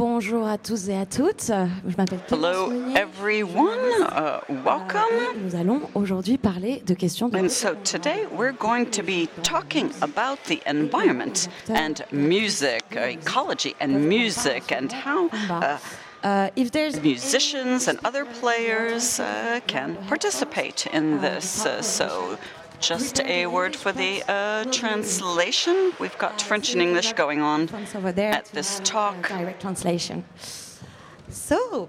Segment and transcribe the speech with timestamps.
[0.00, 1.48] Bonjour à tous et à toutes.
[1.48, 3.68] Je m'appelle Hello, everyone.
[4.00, 5.02] Uh, welcome.
[5.44, 9.90] Nous allons aujourd'hui parler de questions de And so today we're going to be talking
[10.00, 15.76] about the environment and music, uh, ecology and music, and how uh,
[16.22, 21.64] Uh, if there's musicians and other players uh, can participate in this.
[21.64, 22.36] Uh, so,
[22.80, 25.92] just a word for the uh, translation.
[26.00, 29.28] We've got French and English going on ones over there at this talk.
[29.28, 30.24] direct translation.
[31.28, 31.88] So,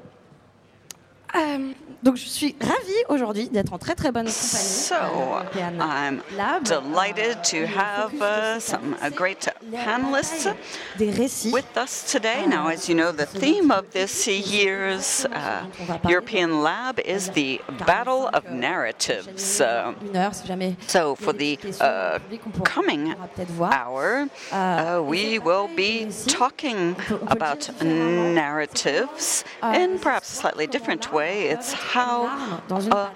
[1.36, 1.72] euh,
[2.04, 4.34] donc je suis ravie aujourd'hui d'être en très très bonne compagnie.
[4.34, 6.64] So, euh, I'm Lab.
[6.64, 10.50] delighted to Euh, have uh, some uh, great panelists
[10.98, 11.12] des
[11.52, 12.46] with us today.
[12.48, 15.66] Now, as you know, the theme of this year's uh,
[16.10, 19.62] European Lab is the Battle of Narratives.
[19.62, 20.76] Une heure, si jamais.
[20.88, 23.52] so, il y a for the uh, du public, on pourra- coming on pourra peut-être
[23.52, 23.72] voir.
[23.74, 26.96] hour, uh, we will be talking
[27.28, 31.21] about narratives in perhaps a slightly different way.
[31.30, 32.26] It's how
[32.70, 33.10] uh,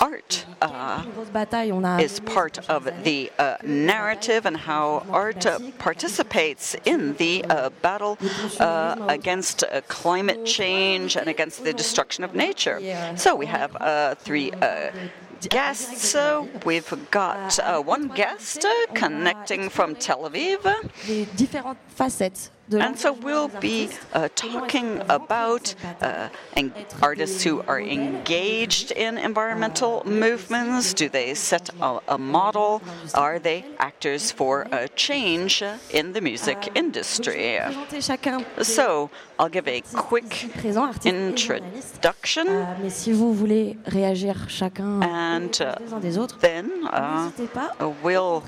[0.00, 5.04] art uh, Une grosse bataille, on a is part of the uh, narrative and how
[5.10, 8.18] art uh, participates in the uh, battle
[8.60, 12.80] uh, against uh, climate change and against the destruction of nature.
[13.16, 14.50] So we have uh, three.
[14.52, 14.90] Uh,
[15.50, 20.64] Guests, uh, we've got uh, one guest uh, connecting from Tel Aviv,
[22.68, 26.28] les différentes facettes de and so we'll be uh, talking about uh,
[27.02, 30.94] artists who are engaged in environmental movements.
[30.94, 32.80] Do they set a, a model?
[33.14, 37.34] Are they actors for a change in the music industry?
[37.34, 41.96] vais présenter chacun des So I'll give a quick ici présents, artistes et journalistes.
[41.96, 46.70] introduction, Euh, mais si vous voulez réagir chacun and uh, des uns des autres, then
[46.92, 47.30] uh,
[48.02, 48.42] we'll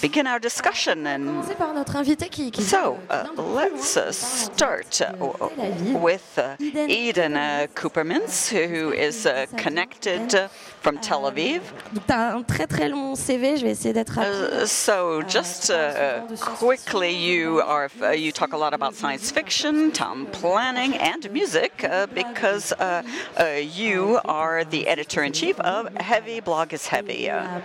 [0.00, 1.06] begin our discussion.
[1.06, 3.96] And Commencer par notre invité qui, qui So, uh, de- qui vient de plus let's
[3.96, 9.46] uh, qui part en start uh, with uh, Eden Eden uh, Kupermintz, who is uh,
[9.56, 10.48] connected uh,
[10.82, 11.60] from Tel Aviv.
[11.94, 14.62] Tu as un très très long CV, je vais essayer d'être rapide.
[14.62, 16.22] Uh, so, just uh,
[16.58, 21.84] quickly, you are uh, you talk a lot about science fiction, town planning, and music
[21.84, 23.02] uh, because uh,
[23.38, 27.30] uh, you are the editor in chief of Heavy Blog is Heavy.
[27.30, 27.60] Uh,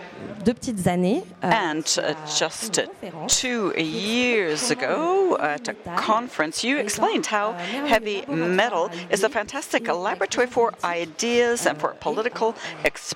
[0.45, 1.23] Deux petites années.
[1.43, 2.81] euh, And uh, just
[3.27, 7.53] two years ago at a conference, you explained how
[7.87, 13.06] heavy metal is a fantastic laboratory for ideas and for political expression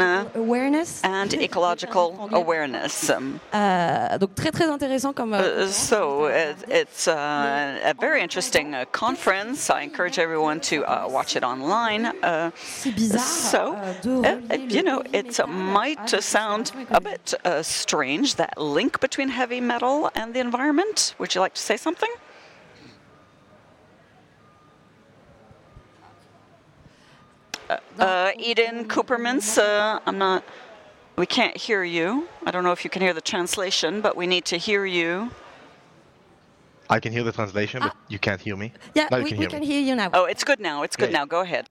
[0.00, 1.00] uh, awareness.
[1.04, 3.08] and ecological awareness.
[3.10, 5.34] Um, Euh, donc très très intéressant comme.
[5.34, 9.70] euh, uh, so it, it's uh, a very interesting uh, conference.
[9.70, 12.06] I encourage everyone to uh, watch it online.
[12.22, 12.50] Uh,
[13.18, 17.62] so, euh, de uh, relier uh, le you know, it might sound a bit uh,
[17.62, 21.14] strange that link between heavy metal and the environment.
[21.18, 22.10] Would you like to say something?
[27.70, 30.42] Uh, uh, Eden Kupermintz, uh, I'm not.
[31.16, 32.26] We can't hear you.
[32.44, 35.30] I don't know if you can hear the translation, but we need to hear you.
[36.88, 38.72] I can hear the translation, but you can't hear me.
[38.94, 40.10] Yeah, now we, can we hear can hear you now.
[40.12, 40.82] Oh, it's good now.
[40.82, 41.18] It's good Yeah.
[41.18, 41.26] now.
[41.26, 41.68] Go ahead.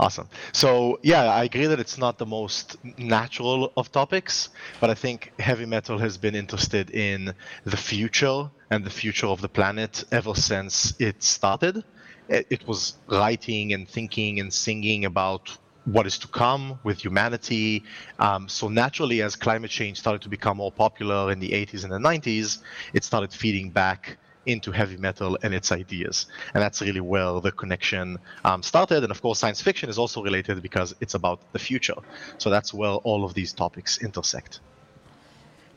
[0.00, 0.28] Awesome.
[0.52, 4.48] So yeah, I agree that it's not the most natural of topics,
[4.80, 7.34] but I think heavy metal has been interested in
[7.64, 11.84] the future and the future of the planet ever since it started.
[12.28, 17.84] It, was writing and thinking and singing about what is to come with humanity.
[18.18, 21.92] Um, so naturally, as climate change started to become more popular in the 80s and
[21.92, 22.58] the 90s,
[22.92, 26.26] it started feeding back into heavy metal and its ideas.
[26.54, 29.02] And that's really where the connection um, started.
[29.04, 31.96] And of course, science fiction is also related because it's about the future.
[32.38, 34.60] So that's where all of these topics intersect.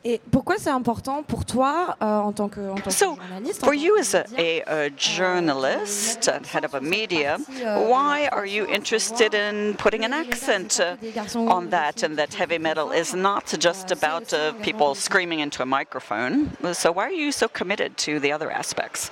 [0.04, 3.62] Et pourquoi c'est important pour toi euh, en tant que, en tant que So, journaliste
[3.62, 7.38] en for tant you as a, a, a journalist and head of a media,
[7.86, 10.96] why are you interested in putting an accent uh,
[11.36, 15.66] on that and that heavy metal is not just about uh, people screaming into a
[15.66, 16.50] microphone?
[16.72, 19.10] So, why are you so committed to the other aspects?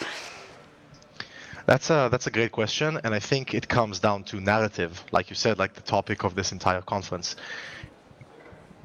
[1.67, 5.31] That's a that's a great question, and I think it comes down to narrative, like
[5.31, 7.37] you said, like the topic of this entire conference.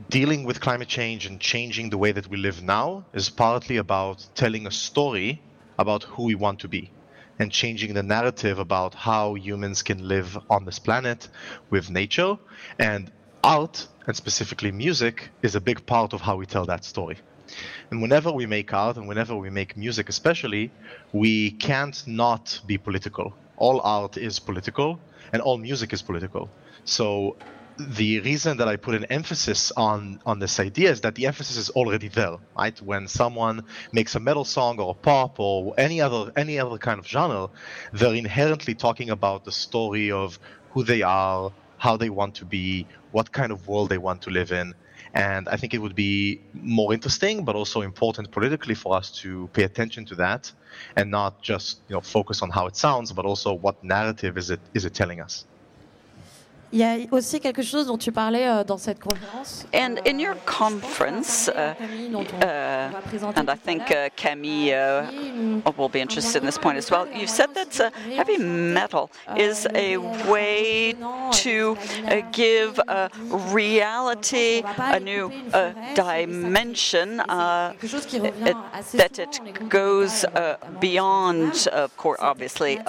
[0.10, 4.26] Dealing with climate change and changing the way that we live now is partly about
[4.36, 5.42] telling a story
[5.80, 6.92] about who we want to be,
[7.40, 11.30] and changing the narrative about how humans can live on this planet
[11.70, 12.38] with nature,
[12.78, 13.10] and
[13.42, 17.18] art and specifically music is a big part of how we tell that story.
[17.90, 20.72] And whenever we make art and whenever we make music, especially,
[21.14, 23.34] we can't not be political.
[23.56, 25.00] All art is political
[25.32, 26.50] and all music is political.
[26.84, 27.38] So
[27.78, 31.58] the reason that I put an emphasis on on this idea is that the emphasis
[31.58, 32.82] is already there, right?
[32.82, 37.00] When someone makes a metal song or a pop or any other any other kind
[37.00, 37.50] of genre,
[37.94, 40.40] they're inherently talking about the story of
[40.72, 44.30] who they are, how they want to be, what kind of world they want to
[44.30, 44.74] live in.
[45.14, 49.50] And I think it would be more interesting, but also important politically for us to
[49.54, 50.52] pay attention to that
[50.98, 54.50] and not just you know focus on how it sounds, but also what narrative is
[54.50, 55.46] it is it telling us.
[56.74, 59.66] Il y a aussi quelque chose dont tu parlais euh, dans cette conférence.
[59.74, 61.74] And in your conference, uh,
[62.42, 62.90] uh,
[63.36, 65.04] and I think uh, Camille uh,
[65.78, 69.68] will be interested in this point as well, you said that uh, heavy metal is
[69.74, 69.98] a
[70.28, 70.96] way
[71.44, 71.78] to
[72.08, 72.80] uh, give
[73.54, 75.32] reality a new
[75.94, 80.26] dimension, that it goes
[80.82, 82.80] beyond, of course, obviously,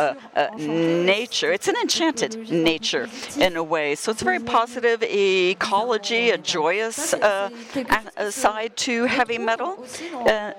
[0.57, 1.53] nature.
[1.53, 3.09] It's an enchanted nature
[3.39, 3.95] in a way way.
[3.95, 7.51] So it's a very positive ecology, a joyous uh,
[8.31, 9.73] side to heavy metal.
[10.13, 10.53] Uh,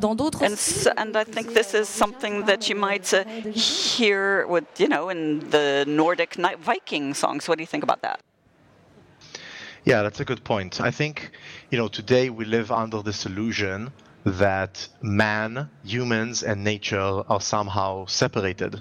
[0.00, 0.56] and,
[1.02, 3.24] and, I think this is something that you might uh,
[3.94, 6.32] hear with, you know, in the Nordic
[6.70, 7.48] Viking songs.
[7.48, 8.20] What do you think about that?
[9.84, 10.80] Yeah, that's a good point.
[10.80, 11.14] I think,
[11.70, 13.90] you know, today we live under this illusion
[14.24, 14.72] that
[15.02, 18.72] man, humans, and nature are somehow separated,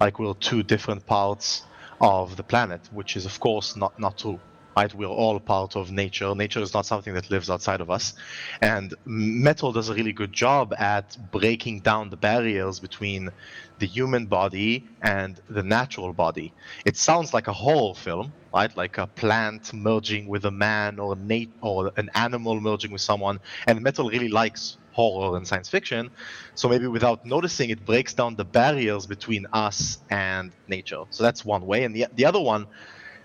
[0.00, 1.62] like we're two different parts
[2.00, 4.40] of the planet, which is of course not, not true.
[4.76, 4.92] Right?
[4.92, 6.34] We're all part of nature.
[6.34, 8.14] Nature is not something that lives outside of us.
[8.60, 13.30] And metal does a really good job at breaking down the barriers between
[13.78, 16.52] the human body and the natural body.
[16.84, 18.76] It sounds like a horror film, right?
[18.76, 23.38] Like a plant merging with a man or nat- or an animal merging with someone.
[23.68, 26.10] And metal really likes horror and science fiction.
[26.54, 31.02] So maybe without noticing, it breaks down the barriers between us and nature.
[31.10, 31.84] So that's one way.
[31.84, 32.66] And the, the other one,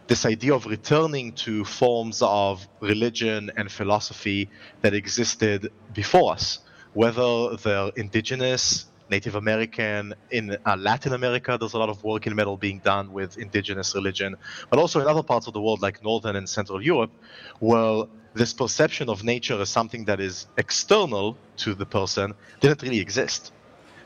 [0.07, 4.49] this idea of returning to forms of religion and philosophy
[4.81, 6.59] that existed before us,
[6.93, 12.35] whether they're indigenous, Native American, in uh, Latin America, there's a lot of work in
[12.35, 14.35] metal being done with indigenous religion,
[14.69, 17.11] but also in other parts of the world like Northern and Central Europe,
[17.59, 18.03] where
[18.33, 23.51] this perception of nature as something that is external to the person didn't really exist.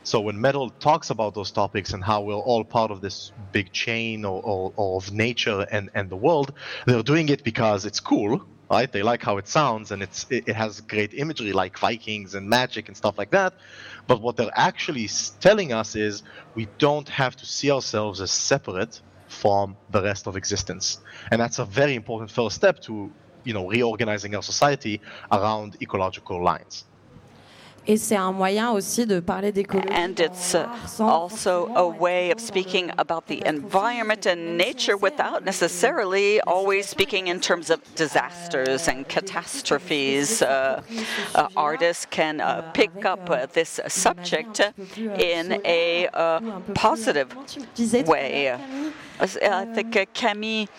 [0.02, 3.72] So when metal talks about those topics and how we're all part of this big
[3.72, 6.52] chain or, or, or of nature and, and the world,
[6.86, 8.90] they're doing it because it's cool, right?
[8.90, 12.88] They like how it sounds and it's it, has great imagery like Vikings and magic
[12.88, 13.54] and stuff like that.
[14.06, 15.08] But what they're actually
[15.40, 16.22] telling us is
[16.54, 21.00] we don't have to see ourselves as separate from the rest of existence.
[21.30, 23.10] And that's a very important first step to
[23.44, 25.00] you know, reorganizing our society
[25.30, 26.84] around ecological lines.
[27.86, 29.88] Et c'est un moyen aussi de parler d'écologie.
[29.92, 30.66] And it's uh,
[30.98, 37.40] also a way of speaking about the environment and nature without necessarily always speaking in
[37.40, 40.40] terms of disasters and catastrophes.
[40.40, 40.80] Uh,
[41.34, 44.60] uh, artists can uh, pick up uh, this subject
[44.96, 46.40] in a uh,
[46.74, 47.28] positive
[48.06, 48.56] way.
[49.20, 50.68] I think uh, Camille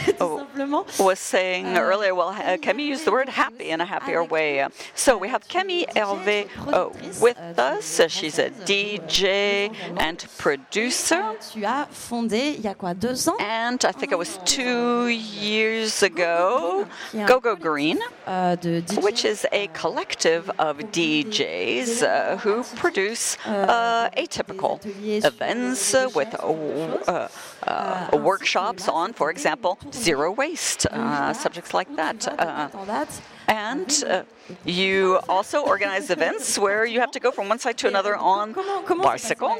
[0.20, 4.22] oh, was saying euh, earlier, well, uh, Camille used the word happy in a happier
[4.24, 4.66] way.
[4.94, 6.90] So we have Camille Hervé uh,
[7.20, 8.00] with euh, us.
[8.08, 11.36] She's a DJ and producer.
[13.40, 16.86] And I think it was two years ago,
[17.26, 18.56] Go Go Green, euh,
[19.00, 24.80] which is a collective of DJs uh, who produce uh, atypical
[25.24, 26.34] events with
[27.66, 32.26] uh, uh, workshops on, for example, zero waste, uh, subjects like that.
[33.50, 34.22] And uh,
[34.64, 38.54] you also organize events where you have to go from one side to another on
[39.02, 39.56] bicycle.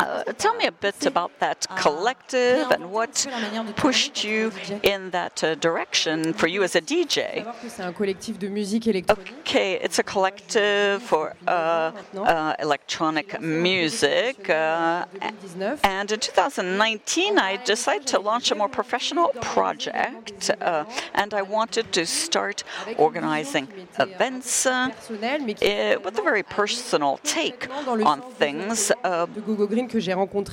[0.00, 3.26] Uh, tell me a bit about that collective and what
[3.76, 7.44] pushed you in that uh, direction for you as a DJ.
[9.40, 14.48] Okay, it's a collective for uh, uh, electronic music.
[14.48, 15.04] Uh,
[15.82, 20.50] and in 2019, I decided to launch a more professional project,
[21.14, 22.64] and I wanted to start
[22.98, 24.90] organizing events uh,
[26.04, 28.92] with a very personal take on things.
[29.02, 29.26] Uh,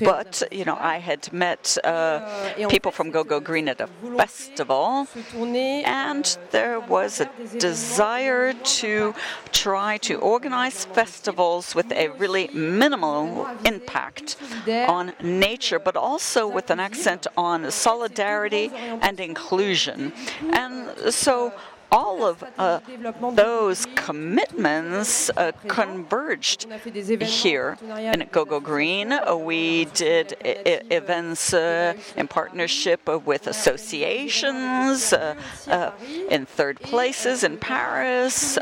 [0.02, 5.08] but, you know, I had met uh, people from Go Go Green at a festival,
[5.36, 9.14] and there was a desire to
[9.52, 14.38] try to organize festivals with a really minimal impact
[14.88, 18.72] on nature, but also with an accent on solidarity
[19.02, 20.14] and inclusion.
[20.54, 21.54] And so
[21.92, 22.80] all of uh,
[23.34, 26.68] those commitments uh, converged
[27.22, 29.12] here in GoGo Green.
[29.12, 35.36] Uh, we did events uh, in partnership with associations uh,
[35.68, 35.92] uh,
[36.30, 38.58] in third places in Paris,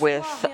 [0.00, 0.46] with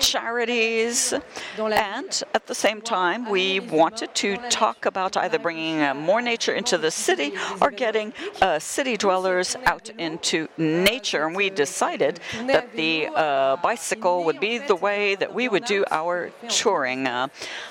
[0.00, 1.12] charities,
[1.58, 6.78] and at the same time, we wanted to talk about either bringing more nature into
[6.78, 8.14] the city or getting
[8.58, 11.26] city dwellers out into nature.
[11.26, 15.84] And we decided that the uh, bicycle would be the way that we would do
[15.90, 17.06] our touring.
[17.06, 17.28] Uh,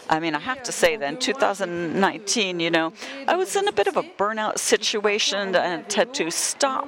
[0.10, 2.94] I mean, I have to say that in 2019, you know,
[3.28, 6.88] I was in a bit of a burnout situation and had to stop.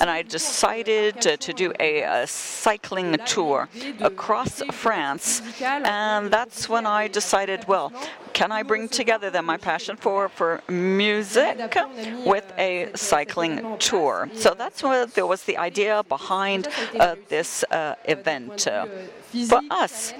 [0.00, 3.68] And I decided to, to do a, a, cycling tour
[4.00, 5.42] across France.
[5.60, 7.92] And that's when I decided, well,
[8.38, 11.58] can I bring together then my passion for, for music
[12.24, 14.30] with a cycling tour?
[14.34, 16.68] So that's what there was the idea behind
[17.00, 18.68] uh, this uh, event.
[18.68, 18.86] Uh,
[19.48, 20.14] for us,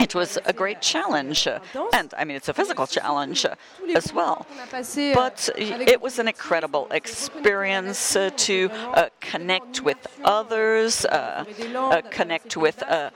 [0.00, 3.46] it was a great challenge, and I mean, it's a physical challenge
[3.94, 4.46] as well.
[4.70, 12.56] But it was an incredible experience uh, to uh, connect with others, uh, uh connect
[12.56, 13.10] with uh,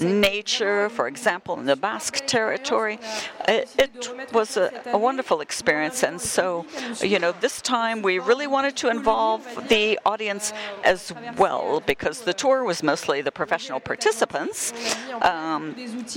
[0.00, 2.98] nature, for example, in the Basque territory.
[3.48, 6.66] It, it was a, a, wonderful experience, and so,
[7.00, 10.52] you know, this time we really wanted to involve the audience
[10.84, 14.72] as well, because the tour was mostly the professional participants.
[15.20, 15.74] Um,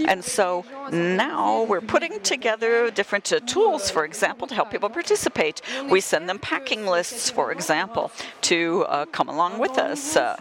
[0.07, 5.61] and so now we're putting together different uh, tools, for example, to help people participate.
[5.89, 10.15] We send them packing lists, for example, to uh, come along with us.
[10.15, 10.35] Uh,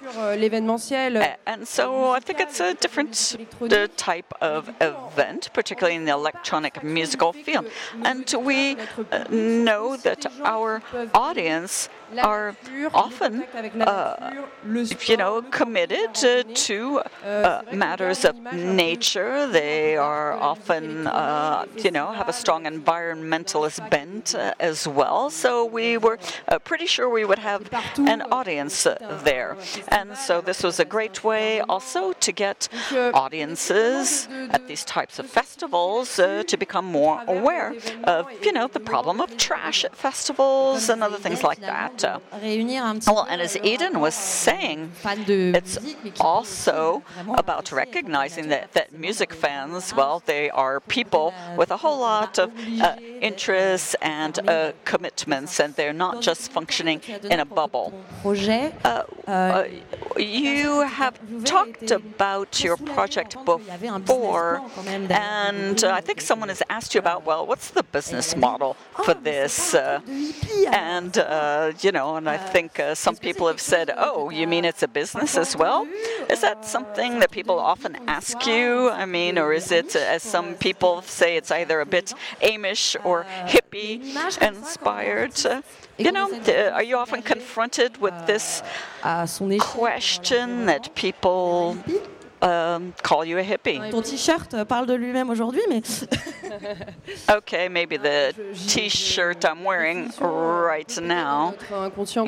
[1.46, 6.82] and so I think it's a different uh, type of event, particularly in the electronic
[6.82, 7.66] musical field.
[8.04, 10.82] And we uh, know that our
[11.14, 11.88] audience
[12.22, 12.54] are
[12.94, 13.42] often,
[13.80, 14.44] uh,
[15.06, 19.46] you know, committed to uh, matters of nature.
[19.46, 25.30] They are often, uh, you know, have a strong environmentalist bent uh, as well.
[25.30, 29.56] So we were uh, pretty sure we would have an audience uh, there.
[29.88, 32.68] And so this was a great way also to get
[33.14, 39.20] audiences at these types of festivals to become more aware of, you know, the problem
[39.20, 41.95] of trash at festivals and other things like that.
[43.06, 44.92] Well, and as Eden was saying,
[45.54, 45.78] it's
[46.20, 52.38] also about recognizing that, that music fans, well, they are people with a whole lot
[52.38, 57.00] of uh, interests and uh, commitments, and they're not just functioning
[57.30, 57.92] in a bubble.
[58.84, 59.64] Uh, uh
[60.16, 64.62] you have talked about your project before,
[65.10, 69.74] and I think someone has asked you about, well, what's the business model for this?
[69.74, 70.00] Uh,
[70.72, 74.64] and, uh, you know, and I think uh, some people have said, oh, you mean
[74.64, 75.86] it's a business as well?
[76.28, 78.90] Is that something that people often ask you?
[78.90, 82.12] I mean, or is it, as some people say, it's either a bit
[82.42, 83.92] Amish or hippie
[84.42, 85.34] inspired?
[85.96, 86.28] You know,
[86.74, 88.64] are you often confronted with this
[89.60, 91.78] question that people
[92.42, 93.90] um, call you a hippie.
[93.90, 96.06] Ton t-shirt parle de lui-même aujourd'hui, mais.
[97.30, 98.34] okay, maybe the
[98.68, 101.54] t-shirt I'm wearing right now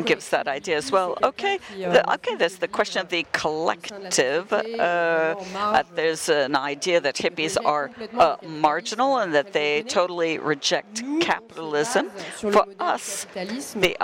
[0.05, 1.17] gives that idea as well.
[1.23, 2.35] Okay, the, okay.
[2.37, 4.53] There's the question of the collective.
[4.53, 11.03] Uh, uh, there's an idea that hippies are uh, marginal and that they totally reject
[11.21, 12.11] capitalism.
[12.37, 13.97] For us, the,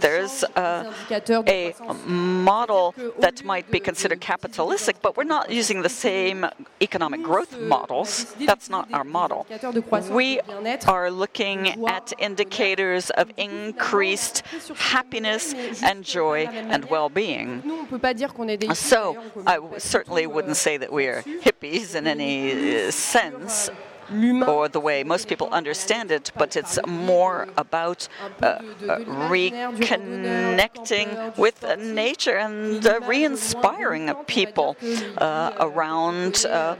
[0.00, 0.92] there's uh,
[1.46, 1.74] a
[2.06, 6.46] model that might be considered capitalistic, but we're not using the same
[6.80, 8.34] economic growth models.
[8.34, 9.46] That's not our model.
[10.10, 10.40] We
[10.86, 14.42] are looking at indicators of increased
[14.76, 17.62] happiness and joy and well-being.
[18.74, 23.70] So I certainly wouldn't say that we are hippies in any sense
[24.46, 28.08] or the way most people understand it, but it's more about
[28.42, 28.98] uh, uh,
[29.36, 31.08] reconnecting
[31.38, 34.76] with nature and uh, re-inspiring people
[35.18, 36.76] uh, around uh,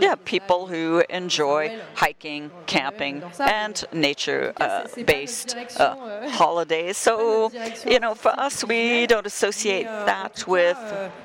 [0.00, 5.96] yeah, people who enjoy hiking, camping, and nature-based uh,
[6.30, 6.96] holidays.
[6.96, 7.50] So,
[7.86, 10.78] you know, for us, we don't associate that with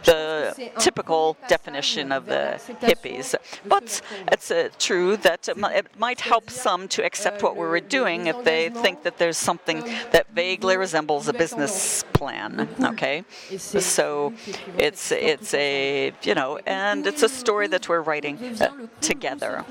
[0.04, 0.18] the
[0.58, 3.36] the typical definition of the hippies.
[3.66, 7.80] But it's a true that it, it might help some to accept what we were
[7.80, 9.80] doing if they think that there's something
[10.12, 12.68] that vaguely resembles a business plan.
[12.84, 13.24] Okay,
[13.58, 14.34] so
[14.78, 18.70] it's it's a you know, and it's a story that we're writing uh,
[19.02, 19.64] together,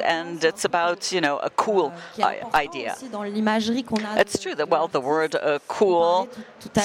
[0.00, 1.92] and it's about you know a cool
[2.54, 2.96] idea.
[4.18, 6.28] It's true that, well, the word uh, cool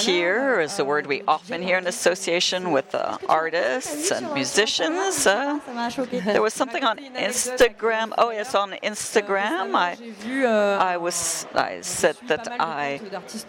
[0.01, 5.25] here is a word we often hear in association with uh, artists and musicians.
[5.25, 5.59] Uh,
[6.25, 7.70] there was something on Instagram.
[8.17, 9.75] Oh, yes, on Instagram.
[9.75, 12.99] I, euh, I was, I said that I,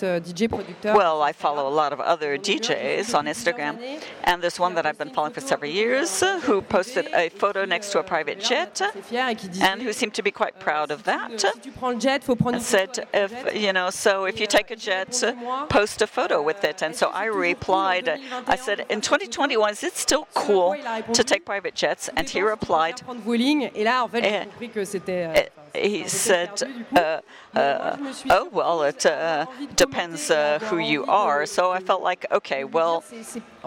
[0.02, 3.78] euh, well, I follow a lot of other DJs on Instagram,
[4.24, 7.90] and there's one that I've been following for several years who posted a photo next
[7.92, 10.58] to a private jet C'est fier et qui disait and who seemed to be quite
[10.58, 11.40] proud of that.
[11.40, 14.38] si tu prends le jet, faut prendre une and said, if you know, so if
[14.40, 15.24] you take a jet,
[15.68, 16.82] post a photo with it.
[16.82, 18.08] And so I replied,
[18.46, 20.76] I said, in 2021, is it still cool
[21.12, 22.08] to take private jets?
[22.16, 23.02] And he replied,
[24.12, 24.44] fait, j'ai eh.
[24.44, 25.26] compris que c'était.
[25.26, 25.61] Euh, eh.
[25.74, 26.62] He said,
[26.96, 27.20] uh,
[27.54, 27.96] uh,
[28.30, 31.46] oh, well, it uh, depends uh, who you are.
[31.46, 33.04] So I felt like, okay, well,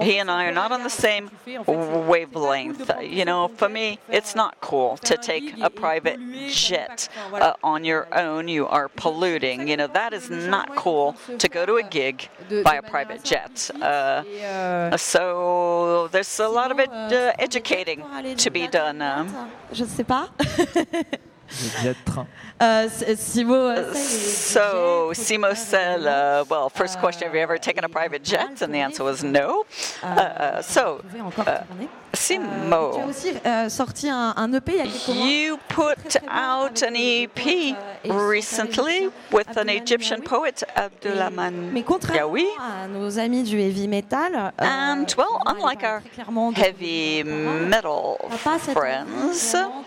[0.02, 1.30] he and I are not on the same
[1.68, 2.90] wavelength.
[2.90, 6.20] Uh, You know, for me, it's not cool to take a private
[6.50, 8.48] jet uh, on your own.
[8.48, 9.68] You are polluting.
[9.68, 12.30] You know, that is not cool to go to a gig
[12.64, 13.70] by a private jet.
[13.82, 18.04] Uh, euh, so there's a lot of it, uh, educating
[18.38, 19.02] to be done.
[19.02, 19.28] Um,
[19.72, 20.30] Je ne sais pas.
[21.64, 22.28] Le jet train.
[22.62, 27.42] Euh, C- Simo, euh, Sey, So les Simo said, uh, well, first question, have you
[27.42, 28.62] ever taken a private jet?
[28.62, 29.66] And the answer was no.
[30.02, 31.88] Uh, so, pouvez encore uh, tourner.
[32.14, 35.28] Tu as Simo, aussi euh, sorti un, un EP il y a quelques mois.
[35.28, 37.76] you put out an EP
[38.10, 42.46] recently with an Egyptian poet, Abdulrahman Mais contrairement Yaoui.
[42.58, 46.52] à nos amis du heavy metal, euh, And, well, on parle unlike our très clairement
[46.54, 47.92] de- heavy metal
[48.24, 49.84] on n'a pas cette envie, friends, vraiment,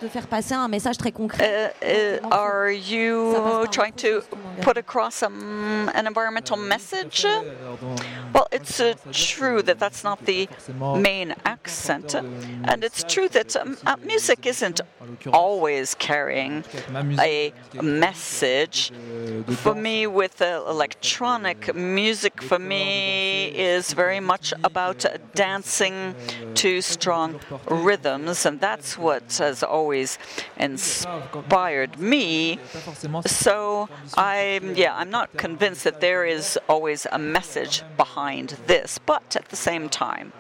[2.65, 4.23] are you trying to
[4.61, 7.25] put across an environmental message?
[8.35, 10.49] Well, it's uh, true that that's not the
[11.09, 14.81] main accent, and it's true that um, uh, music isn't
[15.33, 16.65] always carrying
[17.19, 18.91] a message.
[18.93, 26.15] euh, For me, with electronic music, for me is very much about dancing
[26.55, 30.19] to strong rhythms, and that's what has always
[30.57, 32.59] inspired me.
[33.27, 39.37] So I'm yeah, I'm not convinced that there is always a message behind this, but
[39.37, 40.33] at the same time.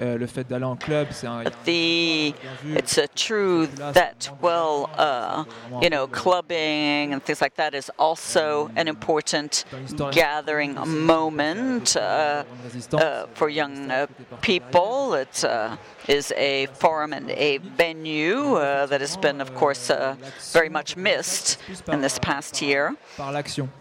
[0.00, 1.42] Euh, le fait d'aller en club, c'est un.
[1.64, 2.34] the
[2.76, 5.44] it's uh, true that well, uh,
[5.82, 9.64] you know, clubbing and things like that is also an important
[10.12, 10.74] gathering
[11.06, 12.44] moment uh,
[12.92, 14.06] uh, for young uh,
[14.40, 15.14] people.
[15.14, 15.76] It uh,
[16.08, 20.16] is a forum and a venue uh, that has been, of course, uh,
[20.52, 22.96] very much missed in this past year.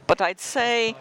[0.07, 0.95] But I'd say,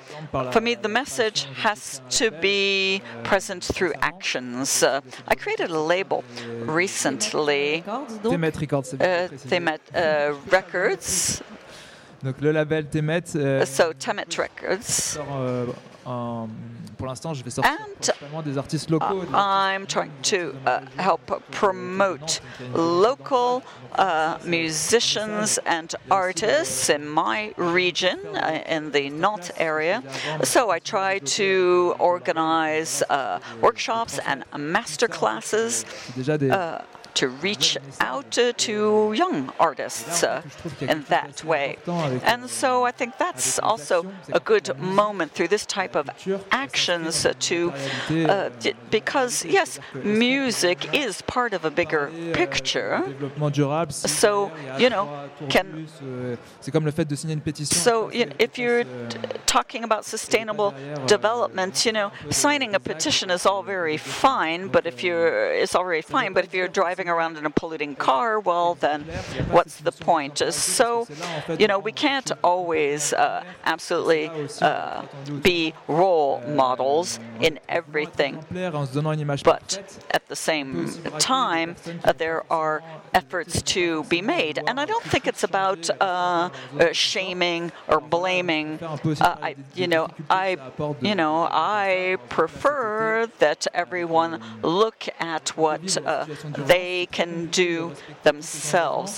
[0.50, 4.82] for me, the message has to be present through actions.
[4.82, 6.24] Uh, I created a label
[6.60, 8.24] recently, Records,
[8.60, 9.28] Records, uh.
[9.48, 11.42] Temet uh, Records,
[12.24, 15.18] Donc le label Temet euh, so Temet Records.
[17.04, 19.24] Pour l'instant, je vais sortir And, principalement des artistes locaux.
[19.34, 22.40] I'm trying to uh, help promote
[22.72, 23.62] local
[23.96, 30.02] uh, musicians and artists in my region, uh, in the Nantes area.
[30.44, 35.84] So I try to organize uh, workshops and master classes
[37.14, 40.42] to reach out to young artists uh,
[40.80, 41.76] in that way.
[41.86, 46.10] And so I think that's also a good moment through this type of
[46.50, 47.72] actions to,
[48.10, 48.50] uh,
[48.90, 53.02] because yes, music is part of a bigger picture.
[54.08, 55.86] So, you know, can-.
[57.84, 58.84] So, you know, if you're
[59.46, 60.74] talking about sustainable
[61.06, 65.84] development, you know, signing a petition is all very fine, but if you're, it's all
[65.84, 69.02] very fine, but if you're driving around in a polluting car, well, then
[69.50, 70.36] what's the point?
[70.42, 71.06] Uh, So,
[71.58, 74.24] you know, we can't always uh, absolutely
[74.60, 75.02] uh,
[75.48, 78.34] be role models in everything.
[79.52, 79.66] But
[80.16, 80.70] at the same
[81.18, 81.68] time,
[82.04, 82.82] uh, there are
[83.20, 88.78] efforts to be made, and I don't think it's about uh, uh, shaming or blaming.
[89.20, 90.56] I, you know, I,
[91.00, 95.84] you know, I prefer that everyone look at what
[96.72, 97.32] they they can
[97.64, 97.72] do
[98.28, 99.10] themselves.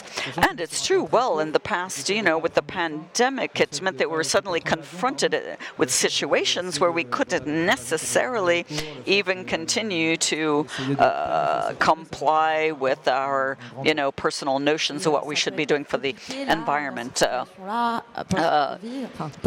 [0.48, 4.08] And it's true, well, in the past, you know, with the pandemic, it meant that
[4.10, 5.40] we were suddenly confronted uh,
[5.80, 8.60] with situations where we couldn't necessarily
[9.18, 10.40] even continue to
[10.98, 12.54] uh, comply
[12.86, 13.40] with our,
[13.88, 16.12] you know, personal notions of what we should be doing for the
[16.58, 17.14] environment.
[17.22, 17.44] Uh,
[18.46, 18.78] uh,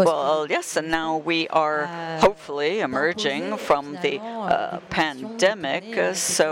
[0.09, 1.79] well, yes, and now we are
[2.25, 5.83] hopefully emerging from the uh, pandemic.
[5.97, 6.49] uh, so,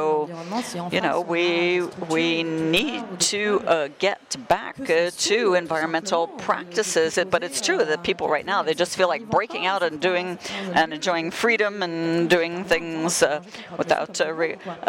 [0.96, 1.67] you know, we
[2.10, 7.20] we need to uh, get back uh, to environmental practices.
[7.34, 10.40] But it's true that people right now they just feel like breaking out and doing
[10.80, 13.42] and enjoying freedom and doing things uh,
[13.78, 14.26] without uh,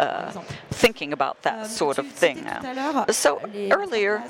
[0.05, 0.31] uh,
[0.83, 2.37] thinking about that sort of thing.
[3.09, 3.29] So
[3.79, 4.23] earlier,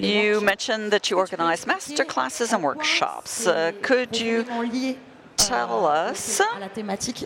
[0.00, 3.46] you mentioned that you organize master classes and workshops.
[3.46, 4.44] Uh, could you
[5.48, 6.40] tell us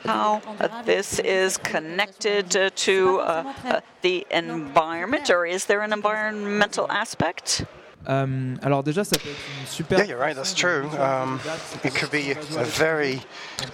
[0.04, 0.42] how
[0.85, 7.64] this is connected to uh, uh, the environment, or is there an environmental aspect?
[8.08, 9.98] Euh, alors déjà, ça peut être super.
[9.98, 10.88] Yeah, you're right, that's true.
[10.98, 11.38] Um,
[11.84, 13.20] it could be a very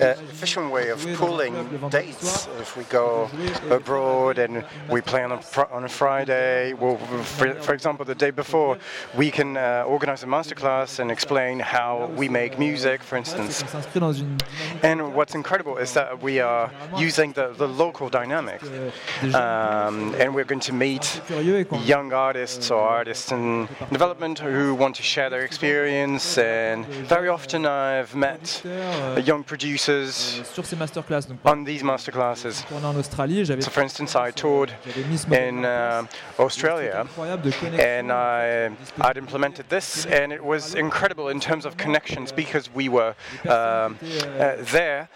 [0.01, 1.55] uh, efficient way of pooling
[1.91, 2.49] dates.
[2.61, 3.29] If we go
[3.71, 5.31] abroad and we play on
[5.73, 8.79] on a Friday, well, for, for example, the day before,
[9.17, 13.63] we can uh, organize a masterclass and explain how we make music, for instance.
[13.63, 14.37] On s'inscrit dans une.
[14.83, 18.61] And what's incredible is that we are using the, the local dynamic.
[18.65, 18.91] euh,
[19.37, 23.67] Um, and we're going to meet curieux et qu'on young artists or artists in
[24.17, 26.39] development who want to share their experience.
[26.39, 31.27] And very often I've met euh, young producers sur ces masterclass.
[31.29, 32.65] Donc, on these masterclasses.
[32.69, 36.07] pendant en Australie, j'avais So, for instance, I toured j'avais mis ce modèle in uh,
[36.39, 37.03] Australia.
[37.03, 37.81] incroyable de connexion.
[37.81, 38.71] And I,
[39.03, 43.15] I'd implemented this, and it was incredible in terms of connections because we were
[43.49, 43.99] um,
[44.41, 45.09] uh, there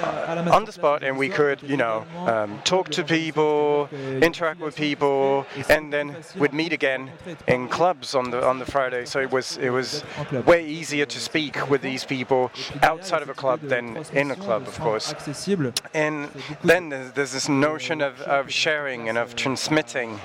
[0.00, 3.88] la- à la on the spot and we could, you know, um, talk to people,
[4.22, 7.10] interact with people, and then we'd meet again
[7.46, 9.04] in clubs on the on the Friday.
[9.04, 10.02] So it was it was
[10.46, 12.50] way easier to speak with these people
[12.82, 15.12] outside of a club than in a club, of course.
[15.94, 16.28] And
[16.64, 20.18] then there's, this notion of, of sharing and of transmitting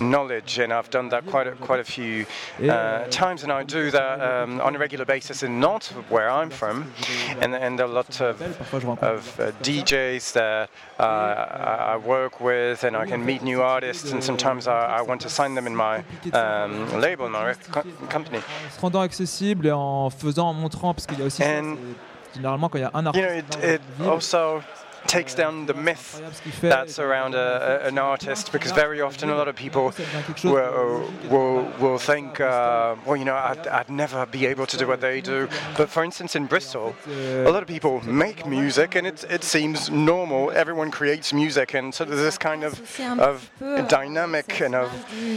[0.00, 2.26] knowledge, and I've done that quite a, quite a few
[2.68, 6.50] uh, times, and I do that um, on a regular basis in Nantes, where I'm
[6.50, 6.92] from,
[7.40, 8.40] and and a lot of
[9.02, 14.22] of uh, DJs that uh, I work with, and I can meet new artists, and
[14.22, 18.38] sometimes I, I want to sign them in my um, label, my company.
[18.38, 21.42] en se rendant accessible et en faisant, en montrant, parce qu'il y a aussi.
[21.42, 21.76] ça, And-
[22.32, 23.58] c'est- généralement, quand il y a un You artiste.
[23.60, 24.62] know, it, also
[25.06, 26.20] takes down the myth
[26.60, 29.92] that's et- around a, a- an artist, because very often a lot of people
[30.42, 34.84] will, will, will think, uh, well, you know, I'd, I'd never be able to do
[34.86, 35.48] what they do.
[35.76, 39.90] But for instance, in Bristol, a lot of people make music and it, it seems
[39.90, 40.50] normal.
[40.50, 42.80] Everyone creates music, and so there's this kind of,
[43.20, 43.48] of
[43.88, 44.90] dynamic and of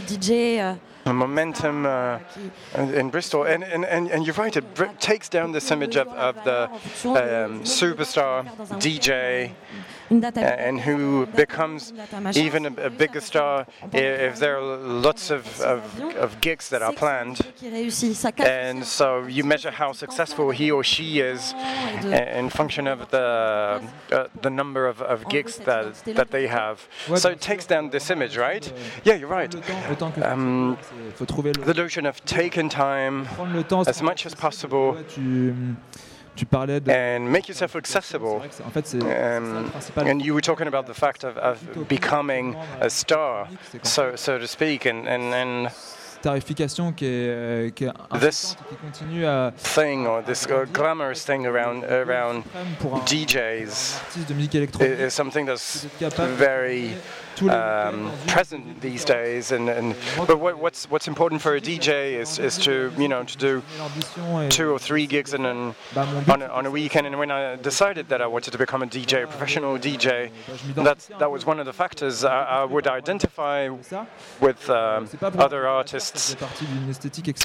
[0.08, 0.76] DJ
[1.14, 2.18] momentum uh,
[2.76, 3.44] in in Bristol.
[3.44, 6.64] And, and, and, and you're right, it br- takes down this image of, of the
[6.64, 8.44] um, superstar
[8.80, 9.52] DJ
[10.10, 11.92] and who becomes
[12.36, 16.92] even a, a bigger star if there are lots of, of, of gigs that are
[16.92, 17.40] planned.
[18.46, 21.54] And so you measure how successful he or she is
[22.04, 23.80] in function of the
[24.12, 26.86] uh, the number of, of gigs that, that they have.
[27.16, 28.72] So it takes down this image, right?
[29.04, 29.54] Yeah, you're right.
[30.22, 30.76] Um,
[31.64, 33.28] The notion of taking time
[33.86, 34.96] as much as possible
[36.40, 36.90] tu, parlais de.
[36.90, 38.38] and make yourself accessible.
[38.38, 39.06] vrai que c'est- en fait, c'est c'est
[39.94, 43.46] ça le Um, and you were talking about the fact of, of becoming a star,
[43.82, 45.68] so so to speak, and, and, and
[46.22, 51.24] tarification qui est, euh, qui est This- qui continue à thing or this uh, glamorous
[51.24, 52.42] thing around around
[53.06, 55.86] DJs artiste de musique i- électronique is something that's
[56.36, 56.90] very
[57.50, 59.52] um, present these days.
[59.52, 63.24] And, and but what, what's what's important for a DJ is, is to you know
[63.24, 63.62] to do
[64.48, 67.06] two or three gigs mon but on a, on a weekend.
[67.06, 70.30] And when I decided that I wanted to become a DJ, a professional DJ,
[70.74, 73.68] that's that was one of the factors I, I would identify
[74.40, 76.36] with um, other artists.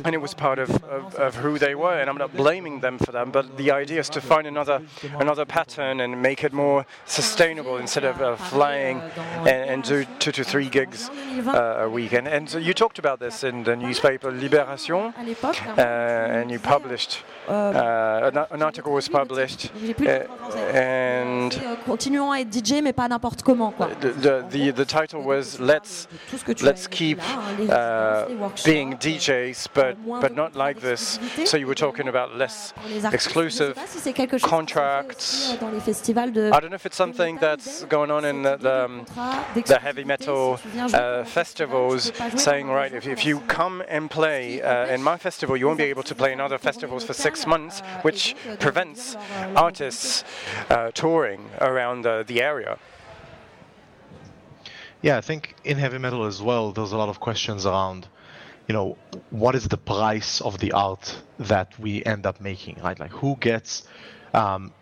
[0.06, 2.98] and it was part of, of, of who they were and i'm not blaming them
[2.98, 4.82] for that but the idea is to find another
[5.20, 9.02] another pattern and make it more sustainable instead of uh, flying
[9.46, 11.10] and, and do two to three gigs
[11.48, 15.14] uh, a week and, and so you talked about this in the newspaper libération
[15.78, 20.76] uh, and you published uh, an, an article was published uh, le temps français.
[20.76, 23.74] and Euh, Continuons à être DJ, mais pas n'importe comment.
[24.02, 27.66] The, the, title was let's Tout ce que tu let's keep écrit là, hein, les
[27.66, 31.20] uh, résidences, les workshops, being DJs, but but not like this.
[31.46, 33.14] So you were talking about less pour les artistes.
[33.14, 35.18] exclusive Je sais pas si c'est quelque chose qui se fait contracts.
[35.18, 38.24] aussi, euh, dans les festivals de I don't know if it's something that's going on
[38.24, 39.06] in the, the, um,
[39.66, 45.02] the heavy metal uh, festivals, saying, right, if, if you come and play uh, in
[45.02, 48.36] my festival, you won't be able to play in other festivals for six months, which
[48.60, 49.16] prevents
[49.56, 50.24] artists
[50.70, 52.78] uh, touring around the area.
[55.02, 58.08] Yeah, I think in heavy metal as well, there's a lot of questions around,
[58.68, 58.98] you know,
[59.30, 63.00] what is the price of the art that we end up making, right?
[63.00, 63.84] Like, who gets
[64.34, 64.74] um,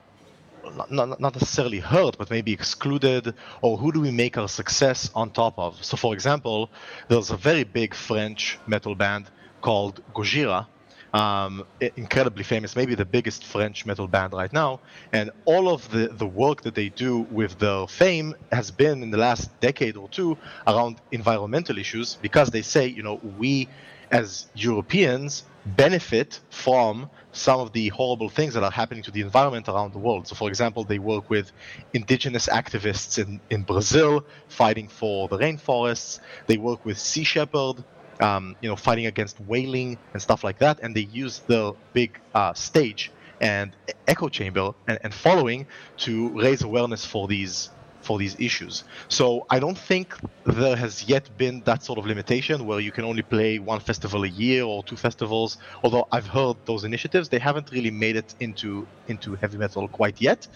[0.90, 5.32] not, not necessarily hurt, but maybe excluded, or who do we make our success on
[5.32, 5.84] top of?
[5.84, 6.70] So, for example,
[7.08, 9.30] there's a very big French metal band
[9.62, 10.68] called Gojira,
[11.14, 11.64] um,
[11.96, 14.80] incredibly famous, maybe the biggest French metal band right now.
[15.12, 19.12] And all of the, the work that they do with their fame has been in
[19.12, 23.70] the last decade or two around environmental issues because they say, you know, we
[24.12, 29.68] as Europeans benefit from some of the horrible things that are happening to the environment
[29.68, 30.28] around the world.
[30.28, 31.52] So, for example, they work with
[31.94, 36.20] indigenous activists in, in Brazil fighting for the rainforests.
[36.48, 37.84] They work with Sea Shepherd,
[38.22, 40.80] um, you know, fighting against whaling and stuff like that.
[40.82, 43.76] And they use the big uh, stage and
[44.08, 45.66] echo chamber and, and following
[45.98, 47.72] to raise awareness for these
[48.04, 48.84] for these issues.
[49.08, 53.06] So I don't think there has yet been that sort of limitation where you can
[53.06, 55.58] only play one festival a year or two festivals.
[55.84, 60.22] Although I've heard those initiatives, they haven't really made it into into heavy metal quite
[60.22, 60.48] yet.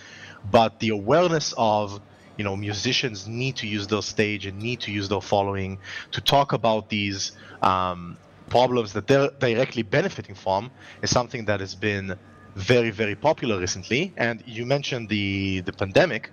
[0.51, 2.01] But the awareness of
[2.37, 5.79] you know musicians need to use their stage and need to use their following
[6.11, 7.31] to talk about these
[7.61, 8.17] um,
[8.49, 12.15] problems that they're directly benefiting from is something that has been
[12.55, 16.31] very very popular recently and you mentioned the the pandemic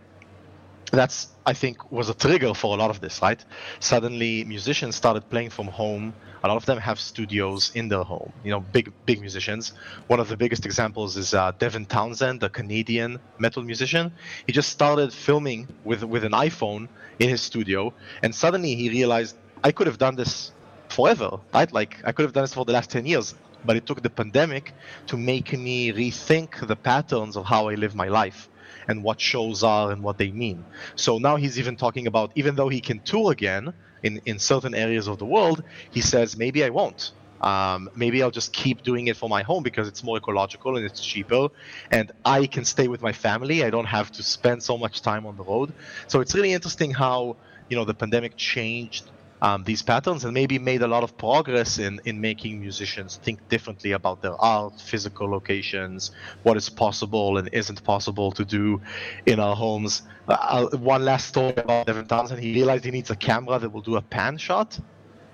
[0.90, 3.42] that's I think was a trigger for a lot of this, right?
[3.80, 6.14] Suddenly musicians started playing from home.
[6.42, 8.32] A lot of them have studios in their home.
[8.44, 9.72] You know, big big musicians.
[10.06, 14.12] One of the biggest examples is uh, Devin Townsend, a Canadian metal musician.
[14.46, 17.92] He just started filming with with an iPhone in his studio,
[18.22, 20.52] and suddenly he realized I could have done this
[20.88, 21.70] forever, right?
[21.72, 23.34] Like I could have done this for the last ten years.
[23.66, 24.74] But it took the pandemic
[25.06, 28.50] to make me rethink the patterns of how I live my life
[28.88, 30.64] and what shows are and what they mean.
[30.96, 34.74] So now he's even talking about, even though he can tour again in, in certain
[34.74, 37.12] areas of the world, he says, maybe I won't.
[37.40, 40.86] Um, maybe I'll just keep doing it for my home because it's more ecological and
[40.86, 41.48] it's cheaper,
[41.90, 43.64] and I can stay with my family.
[43.64, 45.74] I don't have to spend so much time on the road.
[46.06, 47.36] So it's really interesting how
[47.68, 49.10] you know the pandemic changed
[49.42, 53.46] um, these patterns and maybe made a lot of progress in, in making musicians think
[53.48, 58.80] differently about their art, physical locations, what is possible and isn't possible to do
[59.26, 60.02] in our homes.
[60.28, 62.40] Uh, one last story about Devin Townsend.
[62.40, 64.78] He realized he needs a camera that will do a pan shot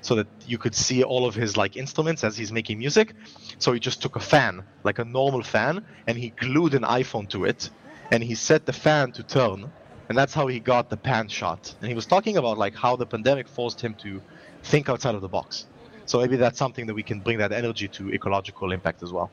[0.03, 3.15] so that you could see all of his like instruments as he's making music.
[3.59, 7.29] So he just took a fan, like a normal fan, and he glued an iPhone
[7.31, 7.71] to it,
[8.11, 9.71] and he set the fan to turn,
[10.11, 11.73] and that's how he got the pan shot.
[11.81, 14.21] And he was talking about like how the pandemic forced him to
[14.65, 15.67] think outside of the box.
[16.05, 19.31] So maybe that's something that we can bring that energy to ecological impact as well.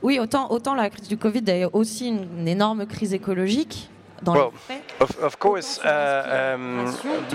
[0.00, 3.90] Oui, autant, autant la crise du Covid est aussi une énorme crise écologique,
[4.24, 4.52] well,
[5.00, 6.86] of, of course, uh, um,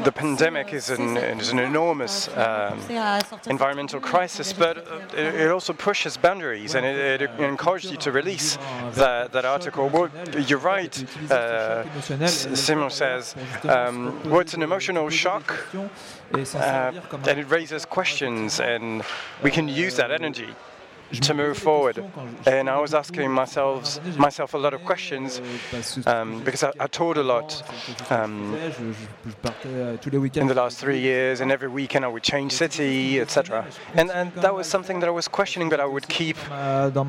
[0.03, 2.79] the pandemic is an, is an enormous um,
[3.47, 4.77] environmental crisis, but
[5.13, 8.57] it, it, also pushes boundaries and it, it, encourages you to release
[8.93, 9.89] that, that article.
[9.89, 10.09] Well,
[10.47, 10.93] you're right,
[11.31, 11.83] uh,
[12.27, 16.91] Simon says, um, well, it's an emotional shock uh,
[17.27, 19.03] and it raises questions, and
[19.43, 20.49] we can use that energy
[21.21, 22.03] to move forward.
[22.45, 25.41] And I was asking myself myself a lot of questions
[26.05, 27.63] um, because I, I, toured a lot
[28.09, 33.65] um, in the last three years, and every weekend I would change city, etc.
[33.93, 36.37] And and that was something that I was questioning, but I would keep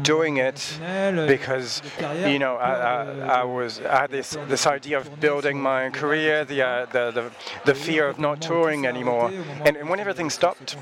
[0.02, 0.78] doing it
[1.26, 1.82] because
[2.26, 6.44] you know I, I, I was I had this this idea of building my career,
[6.44, 7.30] the uh, the, the
[7.64, 9.30] the fear of not touring anymore,
[9.64, 10.76] and, and when everything stopped,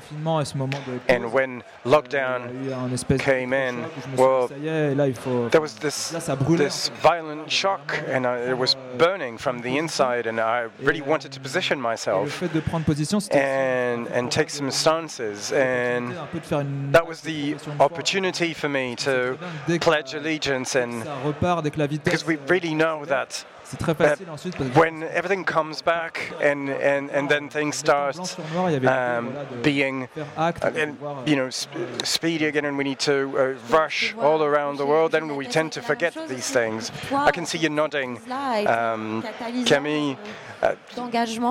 [1.07, 2.39] and when lockdown
[3.19, 3.85] came in,
[4.17, 4.47] well,
[5.49, 6.09] there was this,
[6.57, 11.31] this violent shock, and I, it was burning from the inside, and I really wanted
[11.33, 12.41] to position myself.
[13.31, 15.51] and, and take some stances.
[15.51, 16.13] And
[16.93, 19.37] that was the opportunity for me to
[19.79, 21.03] pledge allegiance, and
[22.03, 26.31] because we really know that C'est très facile ensuite parce que when everything comes back
[26.41, 28.15] and and and then things start
[28.85, 29.33] um,
[29.63, 30.07] being
[30.37, 34.77] uh, and, you know sp speedy again and we need to uh, rush all around
[34.77, 36.91] the world then we tend to forget these things.
[37.11, 38.19] I can see you nodding,
[38.67, 39.23] um,
[39.65, 40.17] Camille.
[40.61, 40.75] Uh,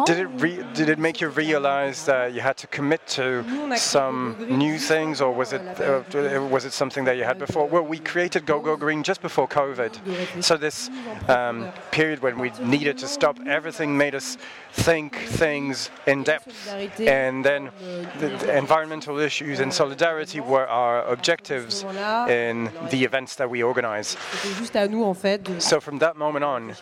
[0.07, 3.45] did it did it make you realize that you had to commit to
[3.77, 6.03] some new things, or was it uh,
[6.51, 7.67] was it something that you had before?
[7.67, 10.89] Well, we created Go Go Green just before COVID, so this
[11.29, 14.37] um, period period when we needed to stop everything made us
[14.73, 16.69] think things in depth.
[17.01, 17.71] And then
[18.19, 21.85] the, environmental issues and solidarity were our objectives
[22.29, 24.17] in the events that we organize.
[25.59, 26.75] So from that moment on,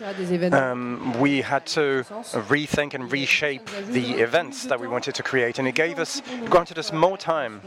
[0.53, 2.03] um, we had to
[2.49, 6.77] rethink and reshape the events that we wanted to create, and it gave us, granted
[6.79, 7.61] us more time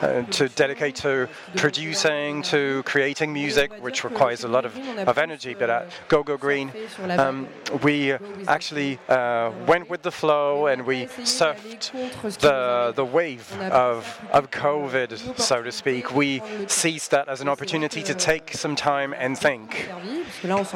[0.00, 4.76] uh, to dedicate to producing, to creating music, which requires a lot of,
[5.08, 5.54] of energy.
[5.54, 6.72] But at Go Go Green,
[7.18, 7.48] um,
[7.82, 8.12] we
[8.46, 11.92] actually uh, went with the flow and we surfed
[12.40, 16.14] the the wave of of COVID, so to speak.
[16.14, 19.88] We seized that as an opportunity to take some time and think.